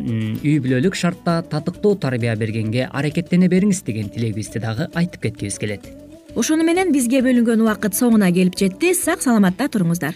үй 0.41 0.57
бүлөлүк 0.63 0.97
шартта 0.97 1.41
татыктуу 1.51 1.95
тарбия 1.95 2.35
бергенге 2.35 2.89
аракеттене 2.91 3.51
бериңиз 3.51 3.83
деген 3.85 4.09
тилегибизди 4.09 4.59
дагы 4.59 4.89
айтып 4.93 5.29
кеткибиз 5.29 5.59
келет. 5.61 5.87
Ошону 6.35 6.63
менен 6.63 6.91
бизге 6.95 7.21
бөлүнгөн 7.21 7.61
убакыт 7.61 7.95
соңуна 7.95 8.31
келип 8.33 8.57
жетти. 8.57 8.95
Сак 8.95 9.21
саламатта 9.23 9.67
туруңуздар 9.67 10.15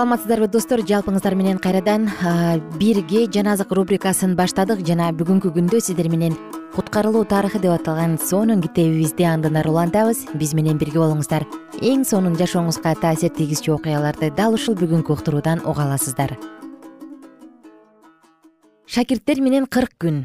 саламатсыздарбы 0.00 0.46
достор? 0.48 0.80
Жалпыңыздар 0.80 1.34
менен 1.36 1.58
кайрадан 1.60 2.06
бирге 2.80 3.26
жан 3.28 3.50
азык 3.52 3.74
рубрикасын 3.76 4.32
баштадык. 4.32 4.80
Жана 4.86 5.10
бүгүнкү 5.12 5.50
күндө 5.52 5.76
сиздер 5.84 6.08
менен 6.08 6.38
куткарылуу 6.72 7.26
тарыхы 7.28 7.60
деп 7.60 7.74
аталган 7.74 8.16
сонун 8.16 8.62
китебибизди 8.64 9.26
андан 9.28 9.58
ары 9.60 9.68
улантабыз 9.68 10.22
биз 10.40 10.54
менен 10.56 10.78
бирге 10.80 11.02
болуңуздар. 11.02 11.44
Эң 11.84 12.06
сонун 12.08 12.38
жашооңузга 12.40 12.94
таасир 13.02 13.34
тийгизчү 13.36 13.74
окуяларды 13.74 14.30
дал 14.32 14.56
ушул 14.56 14.78
бүгүнкү 14.80 15.18
уктуруудан 15.18 15.60
уга 15.68 15.84
аласыздар. 15.84 16.32
Шакирттер 18.86 19.44
менен 19.44 19.68
кырк 19.68 19.98
күн. 20.00 20.24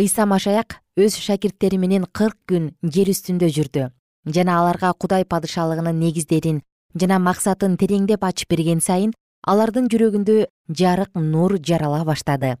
Ыйса 0.00 0.24
машаяк 0.24 0.80
өз 0.96 1.20
шакирттери 1.20 1.76
менен 1.76 2.08
кырк 2.08 2.40
күн 2.48 2.72
жер 2.80 3.12
үстүндө 3.12 3.52
жүрдү. 3.52 3.90
Жана 4.24 4.56
аларга 4.62 4.94
кудай 4.96 5.28
падышалыгынын 5.28 6.00
негиздерин 6.00 6.62
жана 6.94 7.18
максатын 7.18 7.76
тереңдеп 7.76 8.24
ачып 8.24 8.50
берген 8.50 8.80
сайын 8.80 9.12
алардын 9.46 9.88
жүрөгүндө 9.92 10.46
жарык 10.80 11.14
нур 11.14 11.56
жарала 11.58 12.04
баштады. 12.04 12.56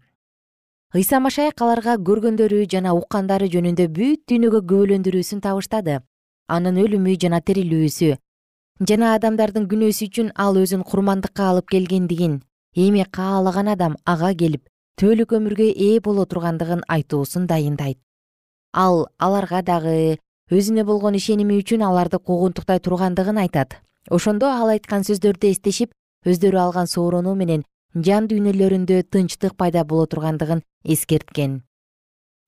Ыйса 0.94 1.20
машаяк 1.20 1.60
аларга 1.62 1.96
көргөндөрү 1.96 2.64
жана 2.70 2.94
уккандары 2.94 3.46
жөнүндө 3.50 3.86
бүт 3.94 4.24
дүйнөгө 4.30 4.60
күбөлөндүрүүсүн 4.70 5.42
табыштады. 5.44 6.00
Анын 6.48 6.80
өлүмү 6.82 7.14
жана 7.22 7.40
тирилүүсү 7.40 8.16
жана 8.88 9.12
адамдардын 9.14 9.68
күнөөсү 9.70 10.08
үчүн 10.08 10.32
ал 10.44 10.56
өзүн 10.56 10.82
курмандыкка 10.88 11.50
алып 11.52 11.68
келгендигин 11.74 12.40
эми 12.74 13.04
каалаган 13.18 13.68
адам 13.68 13.98
ага 14.06 14.32
келип 14.34 14.64
түбөлүк 14.98 15.34
өмүргө 15.38 15.68
ээ 15.86 16.00
боло 16.06 16.24
тургандыгын 16.24 16.82
айтуусун 16.88 17.46
дайындайт. 17.46 17.98
Ал 18.72 19.06
аларга 19.18 19.62
дагы 19.62 20.18
өзүнө 20.50 20.84
болгон 20.88 21.14
ишеними 21.14 21.60
үчүн 21.60 21.84
аларды 21.86 22.18
куугунтуктай 22.18 22.80
тургандыгын 22.80 23.38
айтат 23.44 23.78
ошондо 24.08 24.48
ал 24.48 24.72
айткан 24.72 25.04
сөздөрдү 25.04 25.50
эстешип 25.50 25.92
өздөрү 26.26 26.58
алган 26.58 26.86
сооронуу 26.86 27.34
менен 27.34 27.64
жан 27.94 28.28
дүйнөлөрүндө 28.30 29.02
тынчтык 29.12 29.56
пайда 29.56 29.84
боло 29.84 30.06
тургандыгын 30.06 30.62
эскерткен. 30.84 31.62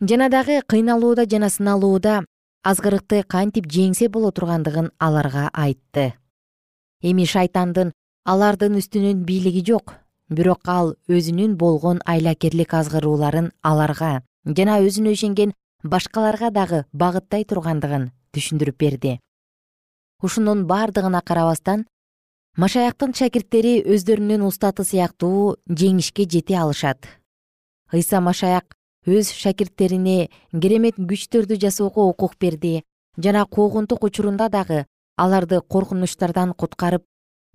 Жана 0.01 0.29
дагы 0.29 0.62
кыйналууда 0.67 1.27
жана 1.27 1.51
сыналууда 1.51 2.25
азгырыкты 2.65 3.23
кантип 3.23 3.67
жеңсе 3.67 4.09
боло 4.09 4.31
тургандыгын 4.31 4.93
аларга 4.99 5.49
айтты. 5.53 6.15
Эми 7.03 7.27
шайтандын 7.27 7.93
алардын 8.25 8.79
үстүнөн 8.79 9.25
бийлиги 9.27 9.65
жок 9.67 9.97
бирок 10.31 10.69
ал 10.69 10.95
өзүнүн 11.09 11.57
болгон 11.59 12.01
айлакерлик 12.07 12.75
азгырууларын 12.75 13.51
аларга 13.62 14.23
жана 14.47 14.79
өзүнө 14.87 15.15
ишенген 15.17 15.55
башкаларга 15.83 16.51
дагы 16.51 16.85
багыттай 16.93 17.45
тургандыгын 17.45 18.11
түшүндүрүп 18.35 18.79
берди 18.79 19.19
ушунун 20.23 20.67
бардыгына 20.67 21.21
карабастан 21.21 21.85
машаяктын 22.57 23.15
шакирттери 23.19 23.81
өздөрүнүн 23.83 24.45
устаты 24.47 24.85
сыяктуу 24.87 25.57
жеңишке 25.67 26.29
жете 26.31 26.57
алышат. 26.61 27.09
Ыйса 27.93 28.21
машаяк 28.21 28.77
өз 29.07 29.33
шакирттерине 29.35 30.29
керемет 30.53 31.01
күчтөрдү 31.01 31.59
жасоого 31.65 32.07
укук 32.13 32.37
берди 32.39 32.85
жана 33.19 33.47
куугунтук 33.47 34.05
учурунда 34.05 34.49
дагы 34.49 34.85
аларды 35.17 35.61
коркунучтардан 35.61 36.55
куткарып 36.55 37.03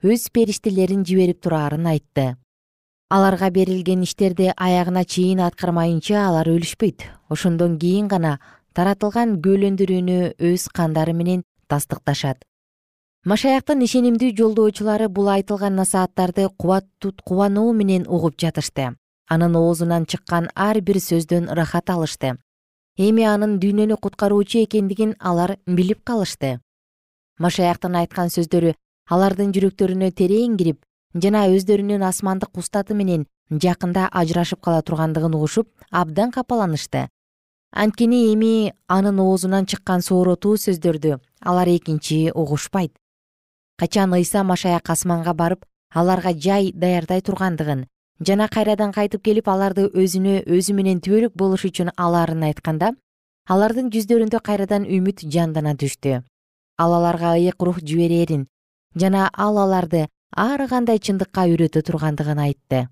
өз 0.04 0.28
периштелерин 0.34 1.06
жиберип 1.06 1.40
тураарын 1.42 1.88
айтты. 1.94 2.36
Аларга 3.10 3.50
берилген 3.50 4.04
иштерди 4.04 4.52
аягына 4.58 5.06
чейин 5.06 5.40
аткармайынча 5.40 6.28
алар 6.28 6.50
өлүшпөйт. 6.52 7.08
Ошондон 7.30 7.80
кийин 7.80 8.10
гана 8.12 8.40
таратылган 8.74 9.40
күбөлөндүрүүнү 9.40 10.36
өз 10.52 10.68
кандары 10.68 11.14
менен 11.14 11.44
тастыкташат 11.68 12.44
машаяктын 13.26 13.82
ишенимдүү 13.84 14.36
жолдоочулары 14.38 15.08
бул 15.10 15.28
айтылган 15.28 15.76
насааттарды 15.76 16.48
кубануу 16.58 17.74
менен 17.74 18.06
угуп 18.08 18.38
жатышты. 18.40 18.96
Анын 19.30 19.56
оозунан 19.56 20.06
чыккан 20.06 20.50
ар 20.56 20.80
бир 20.82 20.98
сөздөн 20.98 21.50
ырахат 21.52 21.90
алышты. 21.90 22.38
Эми 22.98 23.24
анын 23.24 23.60
дүйнөнү 23.60 23.98
куткаруучу 24.00 24.64
экендигин 24.64 25.16
алар 25.20 25.58
билип 25.66 26.04
калышты. 26.04 26.60
Машаяктын 27.40 27.96
айткан 27.96 28.30
сөздөрү 28.30 28.76
алардын 29.10 29.52
жүрөктөрүнө 29.52 30.12
терең 30.12 30.56
кирип 30.58 30.80
жана 31.14 31.48
өздөрүнүн 31.52 32.04
асмандык 32.08 32.58
устаты 32.58 32.96
менен 32.96 33.26
жакында 33.52 34.08
ажырашып 34.12 34.62
кала 34.62 34.82
тургандыгын 34.82 35.36
угушуп 35.36 35.68
абдан 35.92 36.32
капаланышты. 36.32 37.10
Анткени 37.72 38.34
эми 38.34 38.74
анын 38.88 39.20
оозунан 39.20 39.66
чыккан 39.66 40.02
сооротуу 40.02 40.56
сөздөрдү 40.56 41.20
алар 41.42 41.68
экинчи 41.68 42.32
угушпайт 42.34 42.96
качан 43.80 44.14
ыйса 44.14 44.44
машаяк 44.44 44.90
асманга 44.90 45.34
барып 45.34 45.66
аларга 45.94 46.34
жай 46.34 46.72
даярдай 46.74 47.22
тургандыгын 47.22 47.86
жана 48.20 48.48
кайрадан 48.50 48.92
кайтып 48.92 49.24
келип 49.24 49.50
аларды 49.50 49.88
өзүнө 49.94 50.42
өзү 50.50 50.74
менен 50.74 51.02
түбөлүк 51.06 51.36
болуш 51.38 51.66
үчүн 51.70 51.92
алаарын 51.96 52.48
айтканда 52.50 52.96
алардын 53.48 53.92
жүздөрүндө 53.94 54.42
кайрадан 54.44 54.84
үмүт 54.84 55.24
жандана 55.34 55.76
түштү. 55.80 56.22
Ал 56.78 56.94
аларга 56.94 57.36
ыйык 57.38 57.64
рух 57.64 57.80
жиберерин 57.80 58.48
жана 58.96 59.30
ал 59.34 59.58
аларды 59.58 60.08
ар 60.36 60.68
кандай 60.68 61.00
чындыкка 61.00 61.48
үйрөтө 61.48 61.82
тургандыгын 61.82 62.42
айтты. 62.44 62.88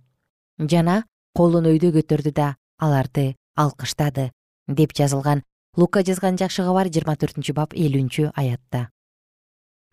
Жана 0.59 1.03
колун 1.35 1.67
өйдө 1.73 1.91
көтөрдү 1.97 2.31
да 2.31 2.55
аларды 2.79 3.35
алкыштады 3.57 4.31
деп 4.67 4.93
жазылган 4.95 5.43
лука 5.75 6.03
жазган 6.03 6.37
жакшы 6.37 6.63
кабар 6.63 6.87
жыйырма 6.87 7.17
төртүнчү 7.19 7.53
бап 7.53 7.75
элүүнчү 7.75 8.31
аятта 8.35 8.89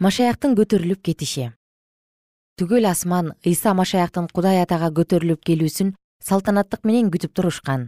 машаяктын 0.02 0.56
көтөрүлүп 0.58 0.98
кетиши. 1.06 1.52
Түгөл 2.58 2.88
асман 2.90 3.28
ыйса 3.46 3.70
машаяктын 3.78 4.24
кудай 4.34 4.58
атага 4.58 4.88
көтөрүлүп 4.96 5.44
келүүсүн 5.46 5.92
салтанаттык 6.28 6.82
менен 6.88 7.10
күтүп 7.14 7.36
турушкан. 7.38 7.84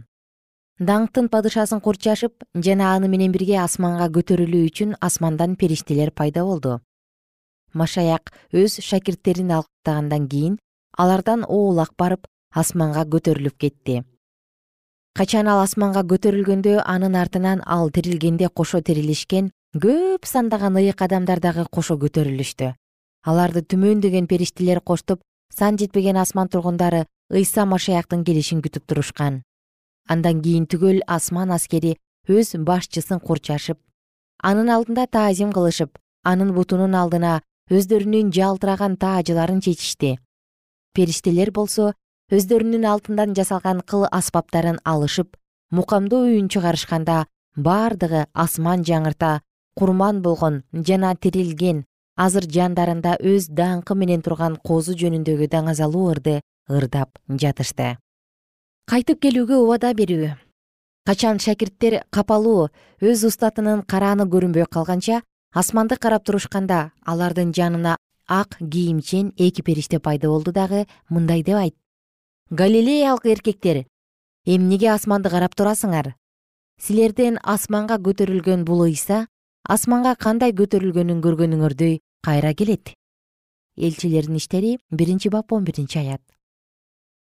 Даңктын 0.79 1.27
падышасын 1.33 1.81
курчашып 1.83 2.45
жана 2.67 2.93
аны 2.95 3.09
менен 3.11 3.35
бирге 3.35 3.57
асманга 3.59 4.07
көтөрүлүү 4.15 4.61
үчүн 4.69 4.95
асмандан 5.07 5.57
периштелер 5.59 6.13
пайда 6.15 6.45
болду. 6.47 6.77
Машаяк 7.73 8.31
өз 8.53 8.79
шакирттерин 8.87 9.51
алктагандан 9.57 10.29
кийин 10.31 10.57
алардан 10.97 11.43
оолак 11.43 11.91
барып 11.99 12.31
асманга 12.63 13.03
көтөрүлүп 13.03 13.59
кетти. 13.59 14.03
Качан 15.15 15.51
ал 15.51 15.65
асманга 15.67 16.07
көтөрүлгөндө 16.07 16.79
анын 16.85 17.19
артынан 17.19 17.61
ал 17.65 17.91
тирилгенде 17.91 18.47
кошо 18.47 18.79
тирилишкен 18.81 19.51
көп 19.75 20.23
сандаган 20.23 20.77
ыйык 20.79 21.01
адамдар 21.03 21.41
дагы 21.43 21.65
кошо 21.67 21.97
көтөрүлүштү. 21.99 22.71
Аларды 23.27 23.59
түмөндөгөн 23.59 24.27
периштелер 24.31 24.79
коштоп 24.79 25.19
сан 25.51 25.75
жетпеген 25.75 26.15
асман 26.15 26.47
тургундары 26.47 27.05
ыйса 27.29 27.65
машаяктын 27.65 28.23
келишин 28.23 28.61
күтүп 28.63 28.85
турушкан. 28.87 29.41
Андан 30.07 30.39
кийин 30.41 30.63
түгөл 30.71 31.01
асман 31.07 31.51
аскери 31.51 31.97
өз 32.29 32.55
башчысын 32.55 33.19
курчашып 33.19 33.81
анын 34.39 34.69
алдында 34.69 35.07
таазим 35.11 35.51
кылышып 35.51 35.99
анын 36.23 36.53
бутунун 36.55 36.95
алдына 36.95 37.41
өздөрүнүн 37.67 38.31
жалтыраган 38.31 38.95
таажыларын 38.95 39.59
чечишти. 39.59 40.19
Периштелер 40.93 41.51
болсо 41.51 41.91
өздөрүнүн 42.31 42.85
алтындан 42.87 43.35
жасалган 43.35 43.81
кыл 43.81 44.07
аспаптарын 44.11 44.79
алышып 44.85 45.35
мукамдуу 45.71 46.29
үн 46.37 46.47
чыгарышканда 46.47 47.25
бардыгы 47.57 48.23
асман 48.33 48.87
жаңырта 48.87 49.41
курман 49.75 50.21
болгон 50.21 50.63
жана 50.73 51.15
тирилген 51.15 51.83
азыр 52.15 52.47
жандарында 52.57 53.17
өз 53.19 53.49
даңкы 53.51 53.95
менен 53.95 54.23
турган 54.25 54.55
козу 54.57 54.95
жөнүндөгү 55.01 55.49
даңазалуу 55.51 56.09
ырды 56.13 56.39
ырдап 56.69 57.19
жатышты. 57.29 57.97
Кайтып 58.89 59.21
келүүгө 59.21 59.59
убада 59.65 59.93
берүү. 59.93 60.33
Качан 61.05 61.39
шакирттер 61.39 62.01
капалуу 62.09 62.69
өз 63.01 63.25
устатынын 63.27 63.83
карааны 63.85 64.25
көрүнбөй 64.25 64.65
калганча 64.71 65.21
асманды 65.53 65.97
карап 66.01 66.25
турушканда 66.25 66.91
алардын 67.05 67.53
жанына 67.53 67.97
ак 68.27 68.57
кийимчен 68.57 69.33
эки 69.37 69.61
периште 69.61 69.99
пайда 69.99 70.29
болду 70.29 70.51
дагы 70.51 70.87
мындай 71.09 71.43
деп 71.43 71.57
айтты 71.57 71.79
галилеялык 72.49 73.25
эркектер 73.25 73.85
эмнеге 74.45 74.89
асманды 74.91 75.29
карап 75.29 75.55
турасыңар? 75.55 76.13
Силерден 76.81 77.39
асманга 77.41 77.97
көтөрүлгөн 77.97 78.65
бул 78.65 78.83
ыйса 78.85 79.27
асманга 79.65 80.13
кандай 80.15 80.53
көтөрүлгөнүн 80.53 81.21
көргөнүңөрдөй 81.25 81.99
кайра 82.25 82.53
келет. 82.53 82.93
Элчилердин 83.77 84.37
иштери 84.37 84.77
биринчи 84.91 85.29
бап 85.29 85.51
он 85.53 85.63
биринчи 85.65 85.97
аят. 85.99 86.21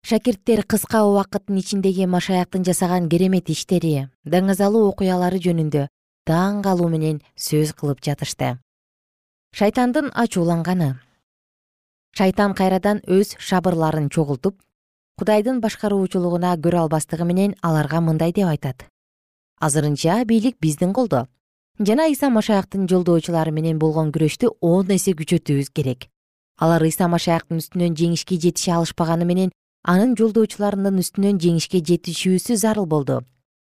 Шакирттер 0.03 0.65
кыска 0.65 1.05
убакыттын 1.05 1.59
ичиндеги 1.61 2.07
машаяктын 2.07 2.65
жасаган 2.65 3.09
керемет 3.09 3.51
иштери 3.51 4.09
даңазалуу 4.25 4.89
окуялары 4.89 5.39
жөнүндө 5.45 5.87
таң 6.25 6.63
калуу 6.65 6.89
менен 6.89 7.21
сөз 7.37 7.75
кылып 7.77 8.01
жатышты. 8.01 8.57
Шайтандын 9.53 10.09
ачууланганы. 10.15 10.97
Шайтан 12.17 12.55
кайрадан 12.55 13.03
өз 13.07 13.37
шабырларын 13.39 14.09
чогултуп 14.09 14.57
кудайдын 15.21 15.61
башкаруучулугуна 15.61 16.55
көрө 16.57 16.87
албастыгы 16.87 17.27
менен 17.29 17.55
аларга 17.61 18.01
мындай 18.01 18.33
деп 18.33 18.49
айтат. 18.49 18.87
Азырынча 19.61 20.25
бийлик 20.25 20.57
биздин 20.59 20.95
колдо 20.97 21.27
жана 21.81 22.07
ыйса 22.11 22.29
машаяктын 22.29 22.85
жолдоочулары 22.89 23.53
менен 23.57 23.79
болгон 23.81 24.11
күрөштү 24.13 24.51
он 24.61 24.91
эсе 24.93 25.15
күчөтүүбүз 25.17 25.71
керек. 25.73 26.11
Алар 26.61 26.85
ыйса 26.85 27.09
машаяктын 27.09 27.63
үстүнөн 27.63 27.97
жеңишке 27.97 28.37
жетише 28.37 28.75
алышпаганы 28.77 29.25
менен 29.25 29.53
анын 29.89 30.13
жолдоочуларынын 30.19 31.01
үстүнөн 31.01 31.41
жеңишке 31.41 31.81
жетишүүсү 31.81 32.59
зарыл 32.61 32.85
болду. 32.85 33.23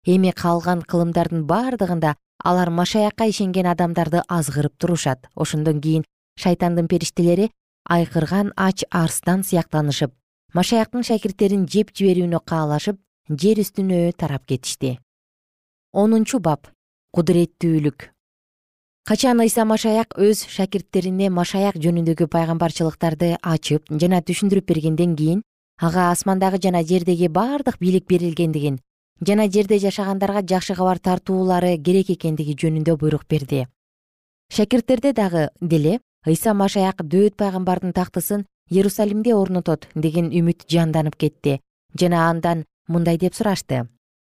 Эми 0.08 0.32
калган 0.34 0.82
кылымдардын 0.82 1.46
бардыгында 1.46 2.16
алар 2.44 2.72
машаякка 2.74 3.30
ишенген 3.30 3.70
адамдарды 3.70 4.24
азгырып 4.28 4.74
турушат. 4.80 5.30
Ошондон 5.36 5.82
кийин 5.82 6.06
шайтандын 6.40 6.88
периштелери 6.88 7.52
айкырган 7.86 8.54
ач 8.56 8.86
арстан 8.90 9.44
сыяктанышып 9.44 10.16
машаяктын 10.54 11.06
шакирттерин 11.06 11.68
жеп 11.70 11.94
жиберүүнү 11.94 12.42
каалашып 12.42 12.98
жер 13.30 13.62
үстүнө 13.62 14.02
тарап 14.18 14.50
кетишти. 14.50 14.98
Онунчу 15.94 16.40
бап 16.40 16.72
кудуреттүүлүк. 17.12 18.10
Качан 19.10 19.40
ыйса 19.42 19.66
машаяк 19.66 20.14
өз 20.22 20.44
шакирттерине 20.46 21.30
машаяк 21.34 21.80
жөнүндөгү 21.82 22.28
пайгамбарчылыктарды 22.30 23.38
ачып 23.42 23.90
жана 23.90 24.20
түшүндүрүп 24.22 24.68
бергенден 24.70 25.16
кийин 25.18 25.42
ага 25.82 26.12
асмандагы 26.12 26.60
жана 26.62 26.84
жердеги 26.84 27.28
бардык 27.28 27.80
бийлик 27.80 28.06
берилгендигин 28.06 28.78
жана 29.26 29.48
жерде 29.50 29.80
жашагандарга 29.80 30.44
жакшы 30.46 30.76
кабар 30.76 31.00
тартуулары 31.00 31.78
керек 31.78 32.12
экендиги 32.14 32.54
жөнүндө 32.54 32.98
буйрук 33.02 33.26
берди. 33.30 33.66
Шакирттерде 34.54 35.14
дагы 35.14 35.50
деле 35.62 36.00
ыйса 36.28 36.54
машаяк 36.54 37.02
дөөт 37.04 37.36
пайгамбардын 37.36 37.94
тактысын 37.94 38.46
иерусалимде 38.70 39.34
орнотот 39.34 39.88
деген 39.96 40.30
үмүт 40.30 40.68
жанданып 40.70 41.18
кетти 41.18 41.60
жана 42.00 42.30
андан 42.30 42.66
мындай 42.88 43.18
деп 43.18 43.34
сурашты. 43.34 43.88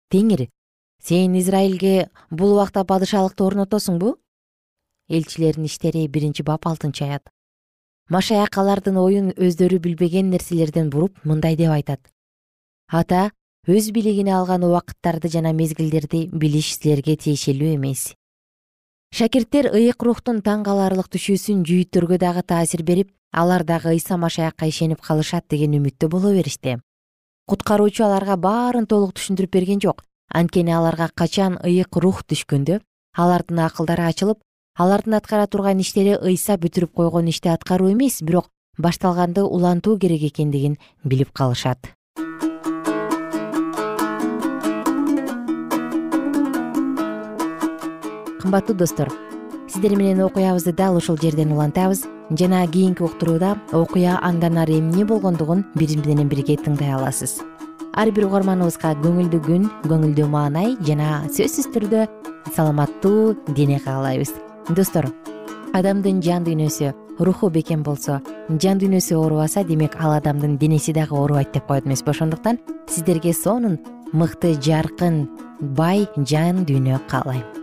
Теңир 0.09 0.47
сен 1.03 1.35
израилге 1.35 2.09
бул 2.31 2.53
убакта 2.55 2.83
падышалыкты 2.87 3.43
орнотосуңбу? 3.43 4.15
Элчилердин 5.09 5.67
иштери 5.67 6.07
биринчи 6.07 6.43
бап 6.43 6.65
алтынчы 6.67 7.03
аят. 7.03 7.29
Машаяк 8.09 8.57
алардын 8.57 8.97
оюн 8.97 9.31
өздөрү 9.35 9.79
билбеген 9.83 10.29
нерселерден 10.31 10.89
буруп 10.89 11.19
мындай 11.23 11.57
деп 11.59 11.71
айтат. 11.75 11.99
Ата 12.87 13.31
өз 13.67 13.91
бийлигине 13.91 14.31
алган 14.35 14.63
убакыттарды 14.63 15.27
жана 15.27 15.53
мезгилдерди 15.53 16.29
билиш 16.31 16.73
силерге 16.77 17.17
тиешелүү 17.17 17.75
эмес. 17.75 18.13
Шакирттер 19.13 19.73
ыйык 19.75 20.03
рухтун 20.03 20.41
таң 20.41 20.63
каларлык 20.63 21.11
түшүүсүн 21.11 21.67
жүйүттөргө 21.67 22.17
дагы 22.17 22.43
таасир 22.47 22.83
берип 22.83 23.11
алар 23.31 23.63
дагы 23.63 23.91
ыйса 23.91 24.17
машаякка 24.17 24.67
ишенип 24.71 25.01
калышат 25.01 25.45
деген 25.49 25.75
үмүттө 25.79 26.09
боло 26.09 26.31
беришти. 26.33 26.79
Куткаруучу 27.45 28.03
аларга 28.07 28.37
баарын 28.37 28.87
толук 28.87 29.13
түшүндүрүп 29.19 29.51
берген 29.51 29.83
жок 29.83 30.03
анткени 30.29 30.71
аларга 30.71 31.09
качан 31.15 31.57
ыйык 31.63 31.97
рух 31.97 32.23
түшкөндө 32.23 32.79
алардын 33.17 33.59
акылдары 33.65 34.07
ачылып 34.09 34.39
алардын 34.77 35.17
аткара 35.19 35.47
турган 35.47 35.79
иштери 35.79 36.15
ыйса 36.17 36.57
бүтүрүп 36.57 36.93
койгон 36.93 37.27
ишти 37.27 37.49
аткаруу 37.49 37.91
эмес 37.91 38.21
бирок 38.21 38.49
башталганды 38.77 39.43
улантуу 39.43 39.97
керек 39.99 40.23
экендигин 40.29 40.77
билип 41.03 41.31
калышат. 41.31 41.93
Кымбаттуу 48.41 48.75
достор 48.75 49.09
сиздер 49.73 49.95
менен 49.97 50.21
окуябызды 50.21 50.71
дал 50.71 50.95
ушул 50.97 51.17
жерден 51.17 51.51
улантабыз. 51.51 52.05
Жана 52.29 52.67
кийинки 52.67 53.01
уктурууда 53.01 53.57
окуя 53.71 54.19
андан 54.21 54.57
ары 54.57 54.77
эмне 54.79 55.05
болгондугун 55.05 55.65
биз 55.75 55.95
менен 56.05 56.29
бирге 56.29 56.55
тыңдай 56.55 56.93
аласыз. 56.93 57.41
Ар 57.93 58.12
бир 58.12 58.27
угарманыбызга 58.27 58.93
көңүлдүү 59.01 59.41
күн 59.47 59.65
көңүлдүү 59.89 60.27
маанай 60.29 60.77
жана 60.86 61.23
сөзсүз 61.29 61.71
түрдө 61.73 62.05
саламаттуу 62.55 63.36
дене 63.55 63.79
каалайбыз. 63.79 64.33
Достор 64.69 65.09
адамдын 65.73 66.21
жан 66.21 66.45
дүйнөсү 66.45 66.93
руху 67.19 67.49
бекем 67.49 67.83
болсо 67.83 68.21
жан 68.49 68.77
дүйнөсү 68.77 69.17
оорубаса 69.17 69.63
демек 69.63 69.97
ал 69.99 70.13
адамдын 70.19 70.57
денеси 70.57 70.93
дагы 70.93 71.17
оорубайт 71.17 71.51
деп 71.53 71.67
коет 71.67 71.88
эмеспи 71.88 72.12
ошондуктан 72.12 72.59
сиздерге 72.88 73.33
сонун 73.33 73.79
мыкты 74.13 74.53
жаркын 74.62 75.27
бай 75.59 76.07
жан 76.17 76.65
дүйнө 76.65 77.01
каалайм 77.09 77.62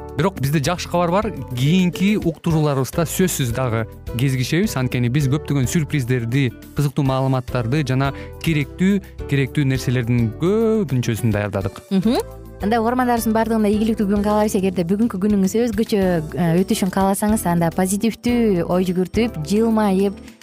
бирок 0.21 0.39
бизде 0.39 0.59
жакшы 0.61 0.87
кабар 0.89 1.09
бар. 1.09 1.31
Кийинки 1.57 2.13
уктурууларыбызда 2.15 3.07
сөзсүз 3.09 3.55
дагы 3.57 3.87
кезигишебиз. 4.13 4.75
Анткени 4.77 5.09
биз 5.09 5.25
көптөгөн 5.31 5.65
сюрприздерди 5.65 6.51
кызыктуу 6.77 7.05
маалыматтарды 7.09 7.81
жана 7.87 8.11
керектүү 8.45 8.99
керектүү 9.31 9.65
нерселердин 9.65 10.29
көбүнчөсүн 10.43 11.33
даярдадык. 11.33 11.81
Анда 12.61 12.77
угармандарыбыздын 12.83 13.33
баардыгына 13.33 13.71
ийгиликтүү 13.73 14.05
күн 14.11 14.21
каалайбыз 14.21 14.59
эгерде 14.59 14.85
бүгүнкү 14.85 15.17
күнүңүз 15.23 15.55
өзгөчө 15.63 16.01
э, 16.37 16.49
өтүшүн 16.61 16.93
кааласаңыз 16.93 17.47
анда 17.49 17.71
позитивдүү 17.73 18.67
ой 18.69 18.85
жүгүртүп 18.85 19.41
жылмайып 19.49 20.19